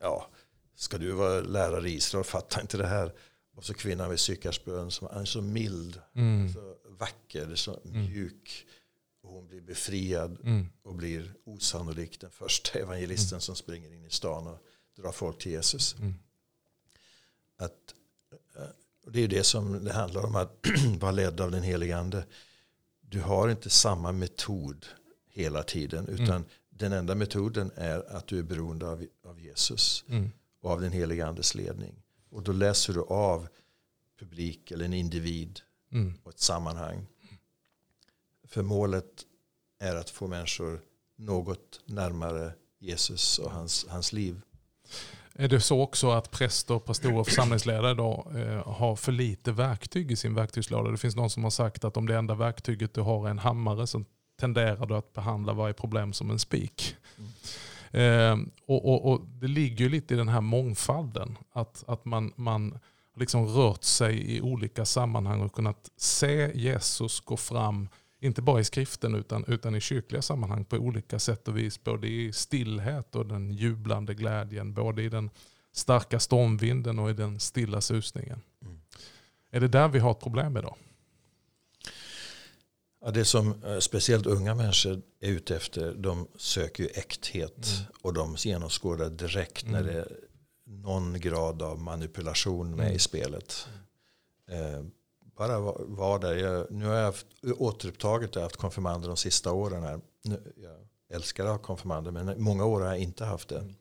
ja, 0.01 0.29
ska 0.77 0.98
du 0.98 1.12
vara 1.12 1.40
lärare 1.40 1.90
i 1.90 1.94
Israel, 1.94 2.25
fatta 2.25 2.61
inte 2.61 2.77
det 2.77 2.87
här. 2.87 3.12
Och 3.55 3.64
så 3.64 3.75
kvinnan 3.75 4.11
vid 4.11 4.20
Sykarsbön 4.20 4.90
som 4.90 5.09
är 5.09 5.25
så 5.25 5.42
mild, 5.42 6.01
Mm. 6.14 6.53
så 6.53 6.77
vacker, 6.98 7.55
så 7.55 7.81
mjuk. 7.85 8.66
Och 9.23 9.31
hon 9.33 9.47
blir 9.49 9.61
befriad 9.61 10.39
Mm. 10.45 10.67
och 10.83 10.95
blir 10.95 11.35
osannolikt 11.45 12.21
den 12.21 12.31
första 12.31 12.79
evangelisten 12.79 13.41
som 13.41 13.57
springer 13.57 13.93
in 13.95 14.05
i 14.05 14.11
stan 14.11 14.47
och 14.47 14.59
drar 14.97 15.13
folk 15.13 15.39
till 15.39 15.53
Jesus. 15.53 15.95
Mm. 15.99 16.15
Att, 17.57 17.95
eh, 18.57 18.63
det 19.07 19.21
är 19.21 19.29
det 19.29 19.45
som 19.45 19.85
det 19.85 19.93
handlar 19.93 20.25
om 20.25 20.37
att 20.37 20.67
vara 21.01 21.13
ledd 21.13 21.41
av 21.41 21.51
den 21.51 21.63
helige 21.63 21.97
ande. 21.97 22.27
Du 23.01 23.21
har 23.21 23.49
inte 23.49 23.71
samma 23.71 24.13
metod 24.13 24.87
hela 25.31 25.63
tiden 25.63 26.09
utan 26.09 26.45
den 26.71 26.93
enda 26.93 27.15
metoden 27.15 27.71
är 27.75 28.17
att 28.17 28.27
du 28.27 28.39
är 28.39 28.43
beroende 28.43 28.89
av, 28.89 29.07
av 29.25 29.41
Jesus 29.41 30.05
Mm. 30.09 30.31
och 30.61 30.71
av 30.71 30.81
den 30.81 30.93
helige 30.93 31.27
andes 31.27 31.55
ledning. 31.55 32.03
Och 32.31 32.43
då 32.43 32.53
läser 32.53 32.93
du 32.95 33.01
av 33.03 33.49
publik 34.19 34.71
eller 34.71 34.85
en 34.85 34.95
individ 34.95 35.61
Mm. 35.93 36.15
och 36.23 36.31
ett 36.33 36.41
sammanhang. 36.41 37.07
För 38.53 38.62
målet 38.62 39.27
är 39.81 39.97
att 39.97 40.11
få 40.11 40.29
människor 40.29 40.81
något 41.19 41.81
närmare 41.87 42.53
Jesus 42.81 43.38
och 43.38 43.51
hans, 43.51 43.87
hans 43.88 44.12
liv. 44.12 44.41
Är 45.35 45.49
det 45.49 45.61
så 45.61 45.81
också 45.81 46.11
att 46.11 46.31
präster, 46.31 46.79
pastorer 46.79 47.19
och 47.19 47.27
församlingsledare 47.27 47.95
då, 47.95 48.33
eh, 48.37 48.73
har 48.73 48.97
för 48.97 49.12
lite 49.12 49.53
verktyg 49.53 50.12
i 50.12 50.17
sin 50.17 50.35
verktygslåda? 50.35 50.91
Det 50.91 50.97
finns 50.97 51.17
någon 51.17 51.31
som 51.31 51.45
har 51.45 51.51
sagt 51.51 51.85
att 51.85 51.97
om 51.97 52.07
det 52.07 52.17
enda 52.17 52.35
verktyget 52.35 52.95
du 52.95 53.01
har 53.01 53.27
är 53.27 53.31
en 53.31 53.38
hammare 53.38 53.87
så 53.87 54.05
tenderar 54.41 54.87
du 54.87 54.95
att 54.95 55.12
behandla 55.12 55.53
varje 55.53 55.75
problem 55.75 56.12
som 56.12 56.31
en 56.31 56.38
spik. 56.38 56.97
Eh, 57.91 58.37
och, 58.67 58.85
och, 58.88 59.12
och 59.12 59.21
Det 59.27 59.49
ligger 59.49 59.85
ju 59.85 59.88
lite 59.88 60.15
i 60.15 60.17
den 60.17 60.29
här 60.29 60.41
mångfalden. 60.41 61.38
Att, 61.53 61.85
att 61.87 62.05
man, 62.05 62.33
man 62.37 62.73
har 63.12 63.21
liksom 63.21 63.47
rört 63.47 63.85
sig 63.85 64.37
i 64.37 64.41
olika 64.41 64.85
sammanhang 64.85 65.41
och 65.41 65.53
kunnat 65.53 65.91
se 65.97 66.53
Jesus 66.55 67.21
gå 67.21 67.37
fram, 67.37 67.88
inte 68.23 68.43
bara 68.43 68.61
i 68.61 68.65
skriften 68.65 69.15
utan, 69.15 69.45
utan 69.49 69.75
i 69.75 69.81
kyrkliga 69.81 70.23
sammanhang 70.23 70.65
på 70.65 70.77
olika 70.77 71.19
sätt 71.19 71.49
och 71.49 71.57
vis. 71.59 71.85
Både 71.85 72.09
i 72.09 72.33
stillhet 72.33 73.15
och 73.17 73.27
den 73.27 73.51
jublande 73.51 74.15
glädjen. 74.15 74.75
Både 74.75 75.03
i 75.03 75.09
den 75.09 75.31
starka 75.73 76.21
stormvinden 76.21 76.99
och 76.99 77.11
i 77.11 77.13
den 77.13 77.41
stilla 77.41 77.81
susningen. 77.81 78.41
Mm. 78.63 78.81
Är 79.51 79.61
det 79.61 79.69
där 79.69 79.89
vi 79.89 79.99
har 79.99 80.11
ett 80.11 80.21
problem 80.21 80.57
idag? 80.57 80.77
Ja, 83.05 83.11
det 83.11 83.25
som 83.25 83.63
eh, 83.65 83.79
speciellt 83.79 84.27
unga 84.27 84.55
människor 84.55 85.03
är 85.21 85.29
ute 85.31 85.57
efter, 85.57 85.95
de 85.95 86.29
söker 86.37 86.83
ju 86.85 86.89
äkthet. 86.95 87.69
Och 88.03 88.13
de 88.15 88.37
genomskådar 88.39 89.11
direkt 89.11 89.67
när 89.67 89.81
Mm. 89.81 89.95
det 89.95 90.01
är 90.01 90.17
någon 90.65 91.21
grad 91.21 91.63
av 91.63 91.81
manipulation 91.81 92.71
med 92.71 92.85
Mm. 92.85 92.97
i 92.97 92.99
spelet. 92.99 93.69
Eh, 94.51 94.85
bara 95.37 95.61
va- 95.61 95.77
vara 95.79 96.18
där. 96.18 96.35
Jag, 96.37 96.71
nu 96.71 96.87
har 96.87 96.95
jag 96.95 97.05
haft, 97.05 97.27
återupptaget, 97.59 98.35
jag 98.35 98.42
har 98.42 98.47
haft 98.47 98.57
konfirmander 98.57 99.09
de 99.09 99.16
sista 99.16 99.53
åren 99.53 99.83
här. 99.83 100.01
Nu, 100.25 100.53
jag 100.57 100.77
älskar 101.16 101.45
att 101.45 101.51
ha 101.51 101.59
konfirmander 101.59 102.11
men 102.11 102.42
många 102.42 102.64
år 102.64 102.81
har 102.81 102.88
jag 102.88 102.99
inte 102.99 103.25
haft 103.25 103.49
det. 103.49 103.59
Mm. 103.59 103.75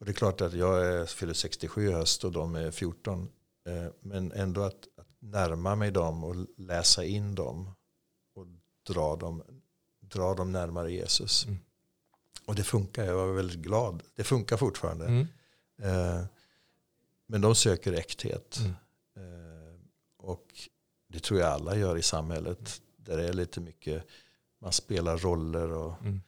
Och 0.00 0.06
det 0.06 0.12
är 0.12 0.14
klart 0.14 0.40
att 0.40 0.52
jag 0.52 0.86
är, 0.86 1.06
fyller 1.06 1.34
67 1.34 1.88
i 1.88 1.92
höst 1.92 2.24
och 2.24 2.32
de 2.32 2.54
är 2.54 2.70
14. 2.70 3.28
Eh, 3.66 3.92
men 4.00 4.32
ändå 4.32 4.62
att, 4.62 4.88
att 4.96 5.06
närma 5.18 5.76
mig 5.76 5.90
dem 5.90 6.24
och 6.24 6.36
läsa 6.56 7.04
in 7.04 7.34
dem 7.34 7.70
och 8.34 8.46
dra 8.86 9.16
dem, 9.16 9.42
dra 10.00 10.34
dem 10.34 10.52
närmare 10.52 10.92
Jesus. 10.92 11.44
Mm. 11.46 11.58
Och 12.46 12.54
det 12.54 12.64
funkar, 12.64 13.04
jag 13.04 13.14
var 13.14 13.32
väldigt 13.32 13.58
glad. 13.58 14.02
Det 14.14 14.24
funkar 14.24 14.56
fortfarande. 14.56 15.06
Mm. 15.06 15.26
Eh, 15.82 16.24
men 17.26 17.40
de 17.40 17.54
söker 17.54 17.92
äkthet. 17.92 18.58
Mm. 18.60 18.72
Och 20.22 20.68
det 21.08 21.20
tror 21.22 21.40
jag 21.40 21.48
alla 21.48 21.76
gör 21.76 21.96
i 21.98 22.02
samhället. 22.02 22.80
Där 22.96 23.16
det 23.16 23.28
är 23.28 23.32
lite 23.32 23.60
mycket, 23.60 24.04
man 24.60 24.72
spelar 24.72 25.18
roller 25.18 25.70
och 25.72 26.00
Mm. 26.02 26.20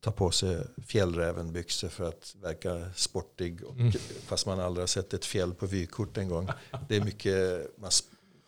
tar 0.00 0.12
på 0.12 0.30
sig 0.30 0.66
fjällrävenbyxor 0.86 1.88
för 1.88 2.08
att 2.08 2.34
verka 2.40 2.92
sportig. 2.94 3.64
Och, 3.64 3.76
Mm. 3.76 3.92
Fast 4.26 4.46
man 4.46 4.60
aldrig 4.60 4.82
har 4.82 4.86
sett 4.86 5.14
ett 5.14 5.24
fjäll 5.24 5.54
på 5.54 5.66
vykort 5.66 6.16
en 6.16 6.28
gång. 6.28 6.48
Det 6.88 6.96
är 6.96 7.04
mycket 7.04 7.66
man, 7.78 7.90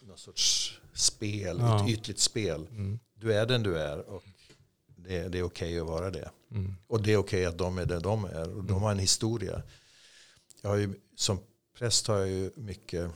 någon 0.02 0.18
sorts 0.18 0.78
spel, 0.94 1.56
Ja. 1.60 1.82
ett 1.84 1.90
ytligt 1.90 2.18
spel. 2.18 2.66
Mm. 2.70 2.98
Du 3.14 3.32
är 3.34 3.46
den 3.46 3.62
du 3.62 3.78
är 3.78 3.98
och 4.10 4.24
det, 4.86 5.28
det 5.28 5.38
är 5.38 5.42
okej 5.42 5.80
att 5.80 5.86
vara 5.86 6.10
det. 6.10 6.30
Mm. 6.50 6.74
Och 6.86 7.02
det 7.02 7.12
är 7.12 7.16
okej 7.16 7.46
att 7.46 7.58
de 7.58 7.78
är 7.78 7.86
det 7.86 7.98
de 8.00 8.24
är. 8.24 8.56
Och 8.56 8.64
de 8.64 8.82
har 8.82 8.90
en 8.92 8.98
historia. 8.98 9.62
Jag 10.60 10.70
har 10.70 10.76
ju, 10.76 10.94
som 11.16 11.38
präst 11.78 12.06
har 12.06 12.18
jag 12.18 12.28
ju 12.28 12.50
mycket 12.56 13.10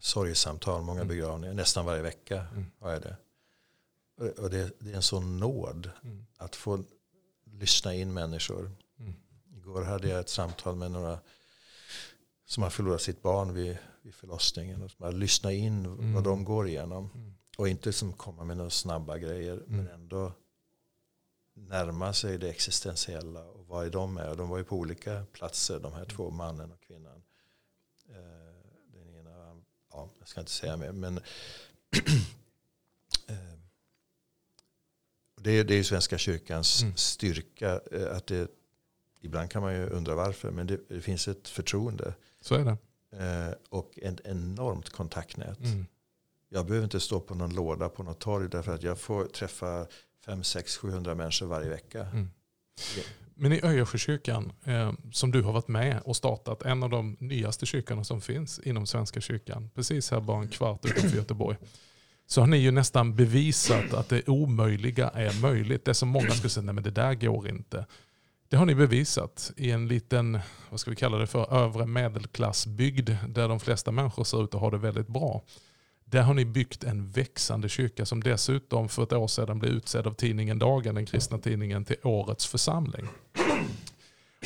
sorgesamtal, 0.00 0.82
många 0.82 1.00
Mm. 1.00 1.08
begravningar. 1.08 1.54
Nästan 1.54 1.84
varje 1.86 2.02
vecka 2.02 2.46
Mm. 2.52 2.66
har 2.78 2.90
jag 2.92 3.02
det. 3.02 3.16
Och- 4.18 4.38
Och 4.44 4.50
det, 4.50 4.72
det 4.80 4.90
är 4.90 4.94
en 4.96 5.02
sån 5.02 5.38
nåd 5.38 5.90
Mm. 6.02 6.26
att 6.36 6.56
få 6.56 6.84
lyssna 7.44 7.94
in 7.94 8.12
människor. 8.12 8.70
Mm. 8.98 9.14
Igår 9.56 9.82
hade 9.82 10.08
jag 10.08 10.20
ett 10.20 10.28
samtal 10.28 10.76
med 10.76 10.90
några 10.90 11.18
som 12.46 12.62
har 12.62 12.70
förlorat 12.70 13.02
sitt 13.02 13.22
barn 13.22 13.54
vid, 13.54 13.78
vid 14.02 14.14
förlossningen. 14.14 14.82
Och 14.82 14.90
bara 14.98 15.10
lyssna 15.10 15.52
in 15.52 15.84
Mm. 15.86 16.12
vad 16.14 16.24
de 16.24 16.44
går 16.44 16.68
igenom. 16.68 17.10
Mm. 17.14 17.34
Och 17.58 17.68
inte 17.68 17.92
som 17.92 18.12
komma 18.12 18.44
med 18.44 18.56
några 18.56 18.70
snabba 18.70 19.18
grejer. 19.18 19.62
Men 19.66 19.80
Mm. 19.80 19.94
ändå 19.94 20.32
närma 21.54 22.12
sig 22.12 22.38
det 22.38 22.48
existentiella. 22.50 23.44
Och 23.44 23.66
vad 23.66 23.86
är 23.86 23.90
de 23.90 24.16
är. 24.16 24.34
De 24.34 24.48
var 24.48 24.58
ju 24.58 24.64
på 24.64 24.76
olika 24.76 25.24
platser. 25.32 25.80
De 25.80 25.92
här 25.92 26.04
två, 26.04 26.30
mannen 26.30 26.72
och 26.72 26.80
kvinnan. 26.80 27.17
Ja, 29.98 30.08
jag 30.18 30.28
ska 30.28 30.40
inte 30.40 30.52
säga 30.52 30.76
mer. 30.76 30.92
Men 30.92 31.16
eh, 33.26 33.34
det, 35.40 35.50
är, 35.50 35.64
det 35.64 35.74
är 35.74 35.78
ju 35.78 35.84
Svenska 35.84 36.18
kyrkans 36.18 36.82
Mm. 36.82 36.96
styrka. 36.96 37.80
eh, 37.92 38.16
Att 38.16 38.26
det, 38.26 38.50
ibland 39.20 39.50
kan 39.50 39.62
man 39.62 39.74
ju 39.74 39.86
undra 39.86 40.14
varför. 40.14 40.50
Men 40.50 40.66
det, 40.66 40.80
det 40.88 41.00
finns 41.00 41.28
ett 41.28 41.48
förtroende. 41.48 42.14
Så 42.40 42.54
är 42.54 42.64
det. 42.64 42.76
eh, 43.24 43.54
Och 43.68 43.98
ett 44.02 44.20
enormt 44.24 44.90
kontaktnät. 44.90 45.58
Mm. 45.60 45.86
Jag 46.48 46.66
behöver 46.66 46.84
inte 46.84 47.00
stå 47.00 47.20
på 47.20 47.34
någon 47.34 47.54
låda 47.54 47.88
på 47.88 48.02
något 48.02 48.18
torg 48.20 48.48
därför 48.48 48.74
att 48.74 48.82
jag 48.82 48.98
får 48.98 49.24
träffa 49.26 49.86
5, 50.24 50.42
6, 50.44 50.76
700 50.76 51.14
människor 51.14 51.46
varje 51.46 51.68
vecka. 51.68 52.00
Mm. 52.06 52.30
Men 53.40 53.52
i 53.52 53.60
Öjersjökyrkan, 53.62 54.52
eh, 54.64 54.92
som 55.12 55.30
du 55.30 55.42
har 55.42 55.52
varit 55.52 55.68
med 55.68 56.00
och 56.04 56.16
startat, 56.16 56.62
en 56.62 56.82
av 56.82 56.90
de 56.90 57.16
nyaste 57.20 57.66
kyrkorna 57.66 58.04
som 58.04 58.20
finns 58.20 58.58
inom 58.58 58.86
Svenska 58.86 59.20
kyrkan, 59.20 59.70
precis 59.74 60.10
här 60.10 60.20
bara 60.20 60.42
en 60.42 60.48
kvart 60.48 60.84
utanför 60.84 61.16
Göteborg, 61.16 61.56
så 62.26 62.40
har 62.40 62.46
ni 62.46 62.56
ju 62.56 62.70
nästan 62.70 63.14
bevisat 63.14 63.94
att 63.94 64.08
det 64.08 64.28
omöjliga 64.28 65.08
är 65.08 65.40
möjligt. 65.40 65.84
Det 65.84 65.94
som 65.94 66.08
många 66.08 66.30
skulle 66.30 66.50
säga, 66.50 66.64
nej 66.64 66.74
men 66.74 66.84
det 66.84 66.90
där 66.90 67.14
går 67.14 67.48
inte. 67.48 67.86
Det 68.48 68.56
har 68.56 68.66
ni 68.66 68.74
bevisat 68.74 69.52
i 69.56 69.70
en 69.70 69.88
liten, 69.88 70.38
vad 70.70 70.80
ska 70.80 70.90
vi 70.90 70.96
kalla 70.96 71.18
det 71.18 71.26
för, 71.26 71.54
övre 71.54 71.86
medelklassbygd 71.86 73.10
där 73.28 73.48
de 73.48 73.60
flesta 73.60 73.90
människor 73.90 74.24
ser 74.24 74.44
ut 74.44 74.54
att 74.54 74.60
ha 74.60 74.70
det 74.70 74.78
väldigt 74.78 75.08
bra. 75.08 75.42
Där 76.10 76.22
har 76.22 76.34
ni 76.34 76.44
byggt 76.44 76.84
en 76.84 77.10
växande 77.10 77.68
kyrka 77.68 78.06
som 78.06 78.22
dessutom 78.22 78.88
för 78.88 79.02
ett 79.02 79.12
år 79.12 79.26
sedan 79.26 79.58
blev 79.58 79.72
utsedd 79.72 80.06
av 80.06 80.14
tidningen 80.14 80.58
Dagen, 80.58 80.94
den 80.94 81.06
kristna 81.06 81.38
tidningen, 81.38 81.84
till 81.84 81.96
årets 82.02 82.46
församling. 82.46 83.08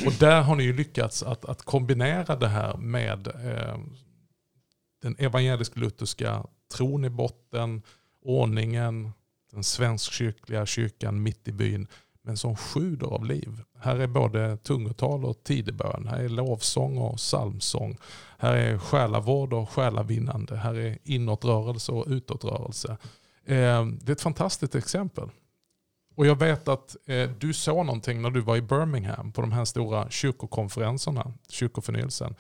Och 0.07 0.13
där 0.21 0.43
har 0.43 0.57
ni 0.57 0.65
ju 0.65 0.73
lyckats 0.73 1.23
att, 1.23 1.45
att 1.45 1.63
kombinera 1.63 2.37
det 2.37 2.49
här 2.49 2.77
med 2.77 3.27
eh, 3.27 3.79
den 5.03 5.17
evangelisk-lutherska 5.19 6.47
tron 6.75 7.05
i 7.05 7.11
botten, 7.11 7.83
ordningen, 8.23 9.13
den 9.53 9.65
svenskkyrkliga 9.65 10.67
kyrkan 10.67 11.23
mitt 11.23 11.49
i 11.49 11.53
byn, 11.53 11.87
men 12.23 12.37
som 12.37 12.57
sjuder 12.57 13.07
av 13.07 13.25
liv. 13.25 13.63
Här 13.79 13.97
är 13.97 14.07
både 14.07 14.57
tungotal 14.57 15.25
och 15.25 15.45
tidebön, 15.45 16.07
här 16.11 16.19
är 16.19 16.29
lovsång 16.29 16.99
och 16.99 17.17
psalmsång, 17.17 17.99
här 18.39 18.53
är 18.57 18.79
själavård 18.79 19.53
och 19.53 19.71
själavinnande, 19.71 20.57
här 20.57 20.75
är 20.75 20.99
inåtrörelse 21.05 21.93
och 21.93 22.07
utåtrörelse. 22.09 22.97
Eh, 23.45 23.87
det 23.87 24.09
är 24.09 24.13
ett 24.13 24.21
fantastiskt 24.21 24.75
exempel. 24.75 25.29
Och 26.15 26.27
jag 26.27 26.39
vet 26.39 26.69
att 26.69 26.97
eh, 27.07 27.31
du 27.31 27.53
såg 27.53 27.87
någonting 27.87 28.23
när 28.23 28.31
du 28.31 28.41
var 28.41 28.57
i 28.57 28.63
Birmingham 28.63 29.33
på 29.33 29.41
de 29.41 29.53
här 29.53 29.65
stora 29.65 30.11
kyrkokonferenserna, 30.11 31.33
kyrkoförnyelsen. 31.49 32.35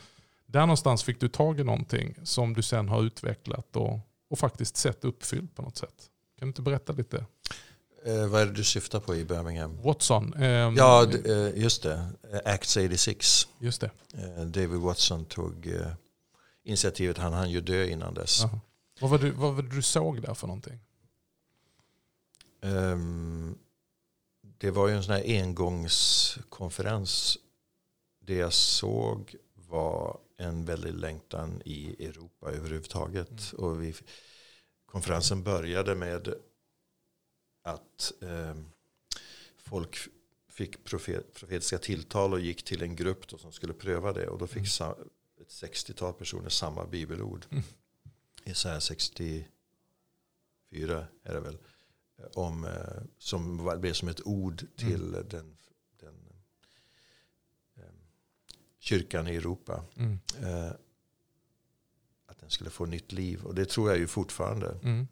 Där 0.46 0.60
någonstans 0.60 1.02
fick 1.02 1.20
du 1.20 1.28
tag 1.28 1.60
i 1.60 1.64
någonting 1.64 2.14
som 2.22 2.54
du 2.54 2.62
sen 2.62 2.88
har 2.88 3.02
utvecklat 3.02 3.76
och, 3.76 4.00
och 4.30 4.38
faktiskt 4.38 4.76
sett 4.76 5.04
uppfyllt 5.04 5.54
på 5.54 5.62
något 5.62 5.76
sätt. 5.76 5.94
Kan 6.38 6.46
du 6.46 6.50
inte 6.50 6.62
berätta 6.62 6.92
lite? 6.92 7.26
Eh, 8.04 8.26
vad 8.26 8.42
är 8.42 8.46
det 8.46 8.52
du 8.52 8.64
syftar 8.64 9.00
på 9.00 9.16
i 9.16 9.24
Birmingham? 9.24 9.82
Watson. 9.82 10.34
Eh, 10.34 10.72
ja, 10.76 11.10
just 11.54 11.82
det. 11.82 12.08
Acts 12.44 12.76
86. 12.76 13.48
Just 13.58 13.80
det. 13.80 13.90
Eh, 14.14 14.44
David 14.44 14.80
Watson 14.80 15.24
tog 15.24 15.66
eh, 15.66 15.92
initiativet. 16.64 17.18
Han 17.18 17.32
hann 17.32 17.50
ju 17.50 17.60
dö 17.60 17.84
innan 17.84 18.14
dess. 18.14 18.44
Aha. 18.44 18.60
Vad, 19.00 19.10
var 19.10 19.18
det, 19.18 19.30
vad 19.30 19.54
var 19.54 19.62
det 19.62 19.68
du 19.68 19.82
såg 19.82 20.22
där 20.22 20.34
för 20.34 20.46
någonting? 20.46 20.80
Um, 22.62 23.58
det 24.58 24.70
var 24.70 24.88
ju 24.88 24.94
en 24.94 25.02
sån 25.02 25.14
här 25.14 25.42
engångskonferens. 25.42 27.38
Det 28.20 28.34
jag 28.34 28.52
såg 28.52 29.36
var 29.54 30.18
en 30.38 30.64
väldig 30.64 30.94
längtan 30.94 31.62
i 31.64 32.06
Europa 32.06 32.50
överhuvudtaget. 32.50 33.52
Mm. 33.52 33.64
Och 33.64 33.82
vi, 33.82 33.94
konferensen 34.86 35.42
började 35.42 35.94
med 35.94 36.34
att 37.62 38.12
eh, 38.20 38.54
folk 39.56 39.98
fick 40.48 40.84
profet, 40.84 41.34
profetiska 41.34 41.78
tilltal 41.78 42.32
och 42.32 42.40
gick 42.40 42.62
till 42.62 42.82
en 42.82 42.96
grupp 42.96 43.28
då 43.28 43.38
som 43.38 43.52
skulle 43.52 43.72
pröva 43.72 44.12
det. 44.12 44.28
Och 44.28 44.38
då 44.38 44.46
fick 44.46 44.80
mm. 44.80 44.92
ett 45.40 45.48
60-tal 45.48 46.12
personer 46.12 46.48
samma 46.48 46.86
bibelord. 46.86 47.46
Mm. 47.50 47.62
Isaiah 48.44 48.78
64 48.78 49.46
är 51.22 51.34
det 51.34 51.40
väl. 51.40 51.58
Om, 52.34 52.64
eh, 52.64 53.02
som 53.18 53.74
blev 53.80 53.92
som 53.92 54.08
ett 54.08 54.26
ord 54.26 54.66
till 54.76 55.14
mm. 55.14 55.28
den, 55.28 55.56
den 56.00 56.14
eh, 57.76 57.82
kyrkan 58.78 59.28
i 59.28 59.36
Europa. 59.36 59.84
Mm. 59.96 60.18
Eh, 60.42 60.72
att 62.26 62.38
den 62.38 62.50
skulle 62.50 62.70
få 62.70 62.86
nytt 62.86 63.12
liv. 63.12 63.44
Och 63.44 63.54
det 63.54 63.64
tror 63.64 63.90
jag 63.90 63.98
ju 63.98 64.06
fortfarande. 64.06 64.78
Mm. 64.82 65.06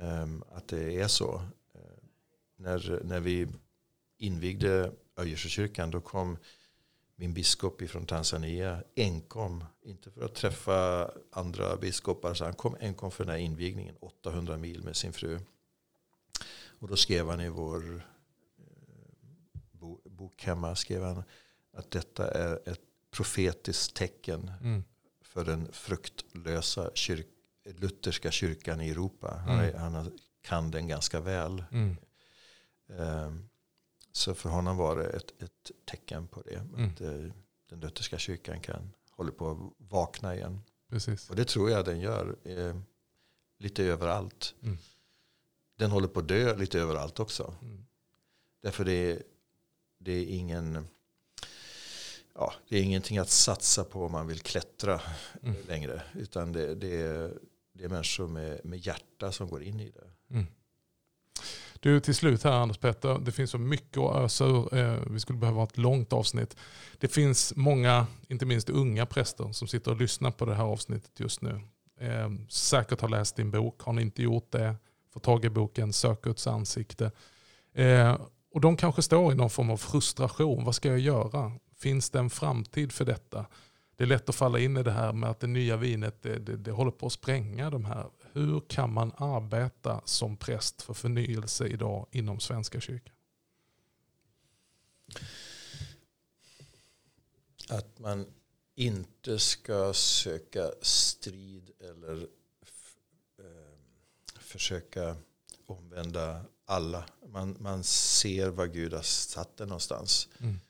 Ehm, 0.00 0.44
att 0.52 0.68
det 0.68 1.00
är 1.00 1.08
så. 1.08 1.42
När, 2.58 3.00
när 3.04 3.20
vi 3.20 3.48
invigde 4.18 4.92
Öjerskykyrkan 5.16 5.90
då 5.90 6.00
kom 6.00 6.38
min 7.16 7.34
biskop 7.34 7.90
från 7.90 8.06
Tanzania 8.06 8.82
enkom. 8.96 9.64
Inte 9.82 10.10
för 10.10 10.24
att 10.24 10.34
träffa 10.34 11.10
andra 11.30 11.76
biskopar. 11.76 12.34
Så 12.34 12.44
han 12.44 12.54
kom 12.54 12.76
enkom 12.80 13.10
för 13.10 13.24
den 13.24 13.32
här 13.32 13.40
invigningen. 13.40 13.96
800 14.00 14.56
mil 14.56 14.82
med 14.84 14.96
sin 14.96 15.12
fru. 15.12 15.40
Och 16.80 16.88
då 16.88 16.96
skrev 16.96 17.28
han 17.28 17.40
i 17.40 17.48
vår 17.48 18.02
eh, 18.58 20.10
bok 20.10 20.42
hemma 20.42 20.76
skrev 20.76 21.02
han 21.02 21.22
att 21.72 21.90
detta 21.90 22.30
är 22.30 22.68
ett 22.68 22.80
profetiskt 23.10 23.96
tecken 23.96 24.50
mm. 24.62 24.84
för 25.22 25.44
den 25.44 25.72
fruktlösa 25.72 26.90
kyrk, 26.94 27.26
lutherska 27.64 28.30
kyrkan 28.30 28.80
i 28.80 28.90
Europa. 28.90 29.42
Mm. 29.48 29.78
Han, 29.78 29.94
han, 29.94 30.18
kan 30.42 30.70
den 30.70 30.88
ganska 30.88 31.20
väl. 31.20 31.64
Mm. 31.72 31.96
Um, 32.88 33.48
så 34.12 34.34
för 34.34 34.50
honom 34.50 34.76
var 34.76 34.96
det 34.96 35.06
ett, 35.06 35.42
ett 35.42 35.70
tecken 35.84 36.28
på 36.28 36.42
det. 36.42 36.54
Mm. 36.54 36.84
Att 36.84 37.00
uh, 37.00 37.32
den 37.68 37.80
lutherska 37.80 38.18
kyrkan 38.18 38.60
kan 38.60 38.92
håller 39.10 39.32
på 39.32 39.50
att 39.50 39.88
vakna 39.90 40.34
igen. 40.34 40.60
Precis. 40.90 41.30
Och 41.30 41.36
det 41.36 41.44
tror 41.44 41.70
jag 41.70 41.84
den 41.84 42.00
gör. 42.00 42.36
Eh, 42.44 42.76
lite 43.58 43.84
överallt. 43.84 44.54
Mm 44.62 44.78
den 45.78 45.90
håller 45.90 46.08
på 46.08 46.20
att 46.20 46.28
dö 46.28 46.56
lite 46.56 46.80
överallt 46.80 47.20
också. 47.20 47.54
Mm. 47.62 47.84
Därför 48.62 48.84
det 48.84 48.92
är, 48.92 49.22
det 49.98 50.12
är 50.12 50.26
ingen 50.26 50.88
ja, 52.34 52.54
det 52.68 52.78
är 52.78 52.82
ingenting 52.82 53.18
att 53.18 53.30
satsa 53.30 53.84
på 53.84 54.04
om 54.04 54.12
man 54.12 54.26
vill 54.26 54.40
klättra 54.40 55.00
mm. 55.42 55.56
längre. 55.66 56.02
Utan 56.14 56.52
det, 56.52 56.74
det, 56.74 57.00
är, 57.00 57.38
det 57.72 57.84
är 57.84 57.88
människor 57.88 58.28
med, 58.28 58.64
med 58.64 58.78
hjärta 58.78 59.32
som 59.32 59.48
går 59.48 59.62
in 59.62 59.80
i 59.80 59.90
det. 59.90 60.34
Mm. 60.34 60.46
Du, 61.80 62.00
till 62.00 62.14
slut 62.14 62.44
här 62.44 62.52
Anders 62.52 62.78
Petter, 62.78 63.18
det 63.18 63.32
finns 63.32 63.50
så 63.50 63.58
mycket 63.58 63.98
att 63.98 64.16
ösa 64.16 64.44
ur. 64.44 64.74
Eh, 64.74 64.98
vi 65.10 65.20
skulle 65.20 65.38
behöva 65.38 65.58
ha 65.58 65.64
ett 65.64 65.78
långt 65.78 66.12
avsnitt. 66.12 66.56
Det 66.98 67.08
finns 67.08 67.52
många, 67.56 68.06
inte 68.28 68.46
minst 68.46 68.70
unga 68.70 69.06
präster, 69.06 69.52
som 69.52 69.68
sitter 69.68 69.90
och 69.90 70.00
lyssnar 70.00 70.30
på 70.30 70.44
det 70.44 70.54
här 70.54 70.64
avsnittet 70.64 71.20
just 71.20 71.40
nu. 71.40 71.60
Eh, 72.00 72.30
säkert 72.48 73.00
har 73.00 73.08
läst 73.08 73.36
din 73.36 73.50
bok. 73.50 73.82
Har 73.82 73.92
ni 73.92 74.02
inte 74.02 74.22
gjort 74.22 74.52
det, 74.52 74.76
få 75.12 75.20
tag 75.20 75.44
i 75.44 75.50
boken 75.50 75.92
Sök 75.92 76.22
Guds 76.22 76.46
ansikte. 76.46 77.10
Eh, 77.74 78.16
och 78.54 78.60
de 78.60 78.76
kanske 78.76 79.02
står 79.02 79.32
i 79.32 79.34
någon 79.34 79.50
form 79.50 79.70
av 79.70 79.76
frustration. 79.76 80.64
Vad 80.64 80.74
ska 80.74 80.88
jag 80.88 80.98
göra? 80.98 81.52
Finns 81.78 82.10
det 82.10 82.18
en 82.18 82.30
framtid 82.30 82.92
för 82.92 83.04
detta? 83.04 83.46
Det 83.96 84.04
är 84.04 84.08
lätt 84.08 84.28
att 84.28 84.34
falla 84.34 84.58
in 84.58 84.76
i 84.76 84.82
det 84.82 84.92
här 84.92 85.12
med 85.12 85.30
att 85.30 85.40
det 85.40 85.46
nya 85.46 85.76
vinet 85.76 86.22
det, 86.22 86.38
det, 86.38 86.56
det 86.56 86.70
håller 86.70 86.90
på 86.90 87.06
att 87.06 87.12
spränga 87.12 87.70
de 87.70 87.84
här. 87.84 88.06
Hur 88.32 88.60
kan 88.68 88.92
man 88.92 89.12
arbeta 89.16 90.00
som 90.04 90.36
präst 90.36 90.82
för 90.82 90.94
förnyelse 90.94 91.66
idag 91.66 92.06
inom 92.10 92.40
Svenska 92.40 92.80
kyrkan? 92.80 93.14
Att 97.68 97.98
man 97.98 98.26
inte 98.74 99.38
ska 99.38 99.92
söka 99.94 100.72
strid 100.82 101.70
eller 101.80 102.28
försöka 104.40 105.16
omvända 105.66 106.44
alla. 106.64 107.04
Man, 107.26 107.56
man 107.60 107.84
ser 107.84 108.48
vad 108.48 108.72
Gud 108.72 108.92
har 108.92 109.02
satt 109.02 109.56
det 109.56 109.66
någonstans. 109.66 110.28
Mm. 110.40 110.60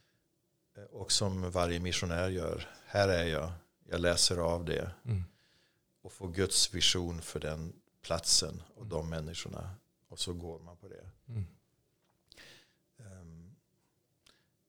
Och 0.90 1.12
som 1.12 1.50
varje 1.50 1.80
missionär 1.80 2.28
gör. 2.28 2.68
Här 2.86 3.08
är 3.08 3.24
jag. 3.24 3.52
Jag 3.90 4.00
läser 4.00 4.36
av 4.36 4.64
det. 4.64 4.90
Mm. 5.04 5.24
Och 6.08 6.14
får 6.14 6.28
Guds 6.28 6.74
vision 6.74 7.22
för 7.22 7.40
den 7.40 7.72
platsen 8.02 8.62
och 8.74 8.82
mm. 8.82 8.88
de 8.88 9.10
människorna. 9.10 9.70
Och 10.08 10.18
så 10.18 10.32
går 10.32 10.58
man 10.58 10.76
på 10.76 10.88
det. 10.88 11.10
Mm. 11.28 11.46
Um, 12.98 13.56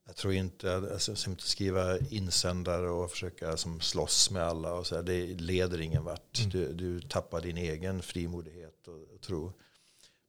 jag 0.06 0.16
tror 0.16 0.34
inte, 0.34 0.76
alltså, 0.76 1.30
inte 1.30 1.44
skriva 1.44 1.98
insändare 1.98 2.90
och 2.90 3.12
försöka 3.12 3.58
som 3.58 3.82
slåss 3.82 4.32
med 4.32 4.44
alla. 4.44 4.74
Och 4.74 4.88
så 4.88 4.96
här, 4.96 5.04
det 5.04 5.28
leder 5.28 5.82
ingen 5.82 6.04
vart. 6.04 6.40
Mm. 6.40 6.50
Du, 6.50 6.74
du 6.74 7.02
tappar 7.02 7.42
din 7.42 7.58
egen 7.58 8.02
frimodighet 8.02 8.88
och, 8.88 9.02
och, 9.14 9.22
tro. 9.22 9.54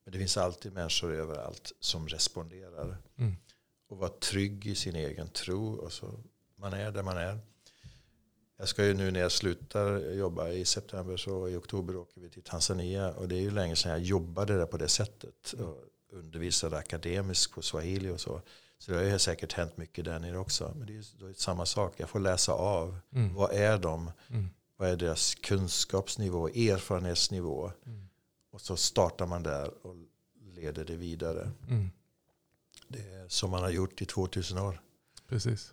Men 0.04 0.12
det 0.12 0.18
finns 0.18 0.36
alltid 0.36 0.72
människor 0.72 1.12
överallt 1.14 1.72
som 1.80 2.08
responderar. 2.08 2.98
Mm. 3.16 3.36
Och 3.88 3.98
vara 3.98 4.11
trygg 4.11 4.66
i 4.66 4.74
sin 4.74 4.96
egen 4.96 5.28
tro. 5.28 5.74
Och 5.74 5.92
så, 5.92 6.20
man 6.56 6.72
är 6.72 6.90
där 6.90 7.02
man 7.02 7.16
är. 7.16 7.38
Jag 8.61 8.68
ska 8.68 8.84
ju 8.84 8.94
nu 8.94 9.11
när 9.11 9.20
jag 9.20 9.32
slutar 9.32 10.12
jobba 10.12 10.48
i 10.48 10.64
september 10.64 11.16
så 11.16 11.48
i 11.48 11.56
oktober 11.56 11.96
åker 11.96 12.20
vi 12.20 12.30
till 12.30 12.42
Tanzania. 12.42 13.12
Och 13.12 13.28
det 13.28 13.36
är 13.36 13.40
ju 13.40 13.50
länge 13.50 13.76
sedan 13.76 13.92
jag 13.92 14.00
jobbade 14.00 14.58
där 14.58 14.66
på 14.66 14.76
det 14.76 14.88
sättet. 14.88 15.52
Och 15.52 15.76
undervisade 16.12 16.76
akademiskt 16.76 17.54
på 17.54 17.62
swahili 17.62 18.11
och 18.11 18.20
så. 18.20 18.42
Så 18.78 18.92
det 18.92 19.11
har 19.11 19.18
säkert 19.18 19.52
hänt 19.52 19.76
mycket 19.76 20.04
där 20.04 20.18
nere 20.18 20.38
också. 20.38 20.74
Men 20.76 20.86
det 20.86 20.92
är, 20.92 21.26
det 21.28 21.38
samma 21.38 21.66
sak. 21.66 21.94
Jag 21.96 22.08
får 22.08 22.20
läsa 22.20 22.52
av. 22.52 22.98
Mm. 23.12 23.34
Vad 23.34 23.52
är 23.52 23.78
de? 23.78 24.12
Mm. 24.28 24.48
Vad 24.76 24.88
är 24.88 24.96
deras 24.96 25.34
kunskapsnivå, 25.34 26.48
erfarenhetsnivå? 26.48 27.72
Mm. 27.86 28.08
Och 28.50 28.61
så 28.61 28.76
startar 28.76 29.26
man 29.26 29.42
där 29.42 29.86
och 29.86 29.96
leder 30.54 30.84
det 30.84 30.96
vidare. 30.96 31.50
Mm. 31.68 31.90
Det 32.88 32.98
är 32.98 33.28
som 33.28 33.50
man 33.50 33.62
har 33.62 33.70
gjort 33.70 34.02
i 34.02 34.06
2000 34.06 34.58
år. 34.58 34.80
Precis. 35.28 35.72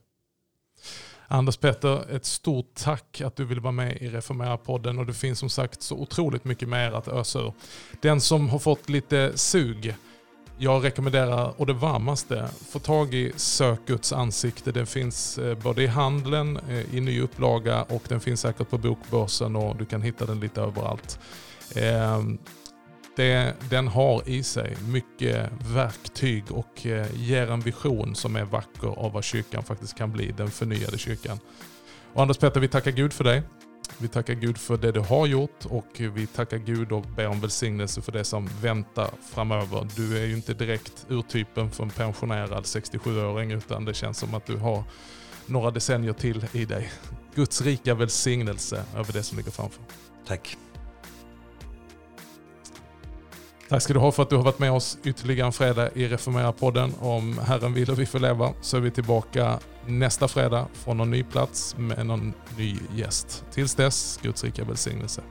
Anders 1.27 1.57
Petter, 1.57 2.15
ett 2.15 2.25
stort 2.25 2.75
tack 2.75 3.21
att 3.21 3.35
du 3.35 3.45
vill 3.45 3.59
vara 3.59 3.71
med 3.71 3.97
i 3.97 4.09
Reformera-podden 4.09 4.99
och 4.99 5.05
det 5.05 5.13
finns 5.13 5.39
som 5.39 5.49
sagt 5.49 5.81
så 5.81 5.95
otroligt 5.95 6.45
mycket 6.45 6.69
mer 6.69 6.91
att 6.91 7.07
ösa 7.07 7.39
ur. 7.39 7.53
Den 8.01 8.21
som 8.21 8.49
har 8.49 8.59
fått 8.59 8.89
lite 8.89 9.37
sug 9.37 9.95
jag 10.59 10.83
rekommenderar 10.83 11.53
och 11.57 11.65
det 11.65 11.73
varmaste, 11.73 12.47
få 12.69 12.79
tag 12.79 13.13
i 13.13 13.31
Sök 13.35 13.79
Guds 13.85 14.13
ansikte. 14.13 14.71
Den 14.71 14.87
finns 14.87 15.37
eh, 15.37 15.57
både 15.57 15.83
i 15.83 15.87
handeln, 15.87 16.59
eh, 16.69 16.95
i 16.95 17.01
ny 17.01 17.21
upplaga 17.21 17.83
och 17.83 18.03
den 18.07 18.19
finns 18.19 18.41
säkert 18.41 18.69
på 18.69 18.77
bokbörsen 18.77 19.55
och 19.55 19.75
du 19.75 19.85
kan 19.85 20.01
hitta 20.01 20.25
den 20.25 20.39
lite 20.39 20.61
överallt. 20.61 21.19
Ehm, 21.75 22.37
det, 23.17 23.53
den 23.69 23.87
har 23.87 24.29
i 24.29 24.43
sig 24.43 24.77
mycket 24.87 25.49
verktyg 25.73 26.51
och 26.51 26.85
eh, 26.85 27.07
ger 27.13 27.51
en 27.51 27.59
vision 27.59 28.15
som 28.15 28.35
är 28.35 28.43
vacker 28.43 28.87
av 28.87 29.11
vad 29.11 29.23
kyrkan 29.23 29.63
faktiskt 29.63 29.97
kan 29.97 30.11
bli, 30.11 30.31
den 30.37 30.51
förnyade 30.51 30.97
kyrkan. 30.97 31.39
Och 32.13 32.21
Anders 32.21 32.37
Petter, 32.37 32.59
vi 32.59 32.67
tackar 32.67 32.91
Gud 32.91 33.13
för 33.13 33.23
dig. 33.23 33.43
Vi 33.97 34.07
tackar 34.07 34.33
Gud 34.33 34.57
för 34.57 34.77
det 34.77 34.91
du 34.91 34.99
har 34.99 35.25
gjort 35.25 35.65
och 35.65 35.87
vi 35.97 36.27
tackar 36.27 36.57
Gud 36.57 36.91
och 36.91 37.01
ber 37.01 37.27
om 37.27 37.41
välsignelse 37.41 38.01
för 38.01 38.11
det 38.11 38.23
som 38.23 38.49
väntar 38.61 39.09
framöver. 39.33 39.87
Du 39.95 40.17
är 40.17 40.25
ju 40.25 40.35
inte 40.35 40.53
direkt 40.53 41.05
urtypen 41.09 41.71
för 41.71 41.83
en 41.83 41.89
pensionerad 41.89 42.63
67-åring 42.63 43.51
utan 43.51 43.85
det 43.85 43.93
känns 43.93 44.17
som 44.17 44.33
att 44.33 44.45
du 44.45 44.57
har 44.57 44.83
några 45.45 45.71
decennier 45.71 46.13
till 46.13 46.45
i 46.51 46.65
dig. 46.65 46.91
Guds 47.35 47.61
rika 47.61 47.95
välsignelse 47.95 48.83
över 48.95 49.13
det 49.13 49.23
som 49.23 49.37
ligger 49.37 49.51
framför. 49.51 49.83
Tack. 50.27 50.57
Tack 53.69 53.81
ska 53.81 53.93
du 53.93 53.99
ha 53.99 54.11
för 54.11 54.23
att 54.23 54.29
du 54.29 54.35
har 54.35 54.43
varit 54.43 54.59
med 54.59 54.71
oss 54.71 54.97
ytterligare 55.03 55.47
en 55.47 55.53
fredag 55.53 55.89
i 55.93 56.07
Reformera-podden. 56.07 56.93
Om 56.99 57.39
Herren 57.39 57.73
vill 57.73 57.91
och 57.91 57.99
vi 57.99 58.05
får 58.05 58.19
leva 58.19 58.53
så 58.61 58.77
är 58.77 58.81
vi 58.81 58.91
tillbaka 58.91 59.59
nästa 59.85 60.27
fredag 60.27 60.67
från 60.73 60.97
någon 60.97 61.11
ny 61.11 61.23
plats 61.23 61.75
med 61.77 62.05
någon 62.05 62.33
ny 62.57 62.75
gäst. 62.95 63.45
Tills 63.51 63.75
dess, 63.75 64.19
Guds 64.23 64.43
rika 64.43 64.63
välsignelse. 64.63 65.21